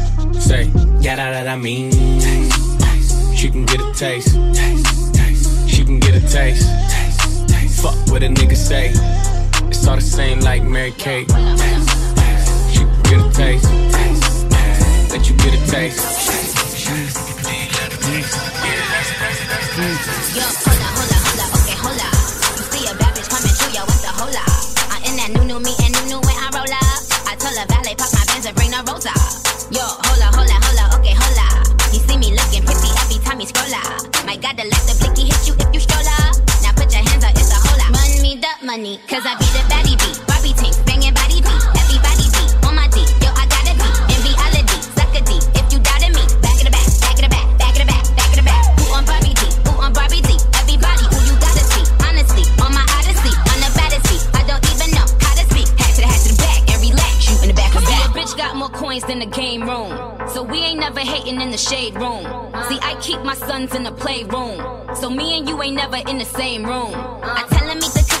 [0.41, 1.91] Say, yeah, that, that I mean.
[1.91, 3.37] Taste, taste.
[3.37, 4.35] She can get a taste.
[4.53, 5.69] taste, taste.
[5.69, 6.67] She can get a taste.
[6.89, 7.81] taste, taste.
[7.81, 8.91] Fuck what a nigga say.
[9.69, 11.27] It's all the same like Mary Kate.
[11.27, 12.73] Taste, taste.
[12.73, 13.69] She can get a taste.
[13.93, 15.11] taste, taste.
[15.11, 16.31] Let you get a taste.
[20.35, 20.70] Yo, hola, hola,
[38.71, 40.15] money, cause I be the baddie beat.
[40.31, 41.63] Barbie tank, banging body beat.
[41.75, 43.03] Everybody beat on my D.
[43.19, 43.95] Yo, I got a beat.
[44.15, 45.31] In reality, suck a D.
[45.59, 47.89] If you doubted me, back in the back, back in the back, back in the
[47.91, 48.63] back, back in the back.
[48.79, 49.43] Who on Barbie D?
[49.67, 50.39] Who on Barbie D?
[50.55, 51.83] Everybody who you gotta see.
[52.07, 54.23] Honestly, on my odyssey, on the baddest beat.
[54.39, 55.67] I don't even know how to speak.
[55.75, 57.27] Hat to the hat to the back and relax.
[57.27, 58.15] You in the back of the back.
[58.15, 59.91] bitch got more coins than the game room.
[60.31, 62.23] So we ain't never hating in the shade room.
[62.71, 64.63] See, I keep my sons in the playroom.
[64.95, 66.95] So me and you ain't never in the same room.
[66.95, 67.35] Uh-huh.
[67.35, 68.20] I tell him eat the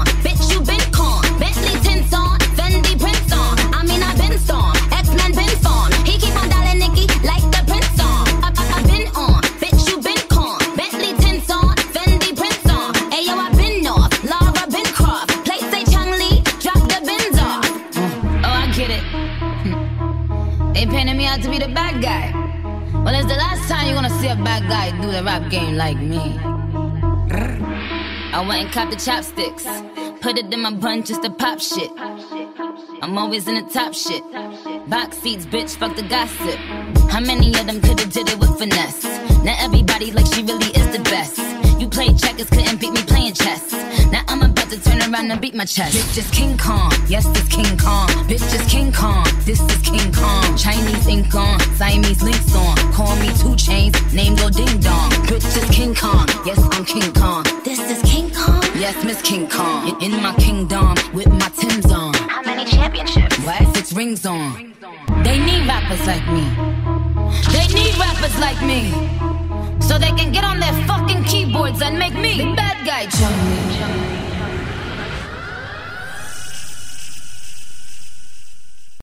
[25.51, 26.39] game like me.
[28.33, 29.65] I went and copped the chopsticks.
[30.21, 31.91] Put it in my bun just to pop shit.
[33.01, 34.23] I'm always in the top shit.
[34.89, 36.55] Box seats, bitch, fuck the gossip.
[37.11, 39.03] How many of them could've did it with finesse?
[39.43, 41.37] Now everybody like she really is the best.
[41.81, 43.73] You played checkers, couldn't beat me playing chess.
[44.09, 44.40] Now I'm
[45.11, 45.95] around and beat my chest.
[45.95, 48.07] Bitch is King Kong, yes, this King Kong.
[48.29, 50.57] Bitch is King Kong, this is King Kong.
[50.57, 52.75] Chinese ink on, Siamese links on.
[52.93, 55.11] Call me two chains, name go ding dong.
[55.27, 57.43] Bitch is King Kong, yes, I'm King Kong.
[57.63, 60.01] This is King Kong, yes, Miss King Kong.
[60.01, 62.13] In, my kingdom, with my Tim's on.
[62.13, 63.37] How many championships?
[63.39, 63.75] What?
[63.75, 64.73] Six rings on.
[65.23, 66.45] They need rappers like me.
[67.51, 68.91] They need rappers like me.
[69.81, 74.30] So they can get on their fucking keyboards and make me the bad guy.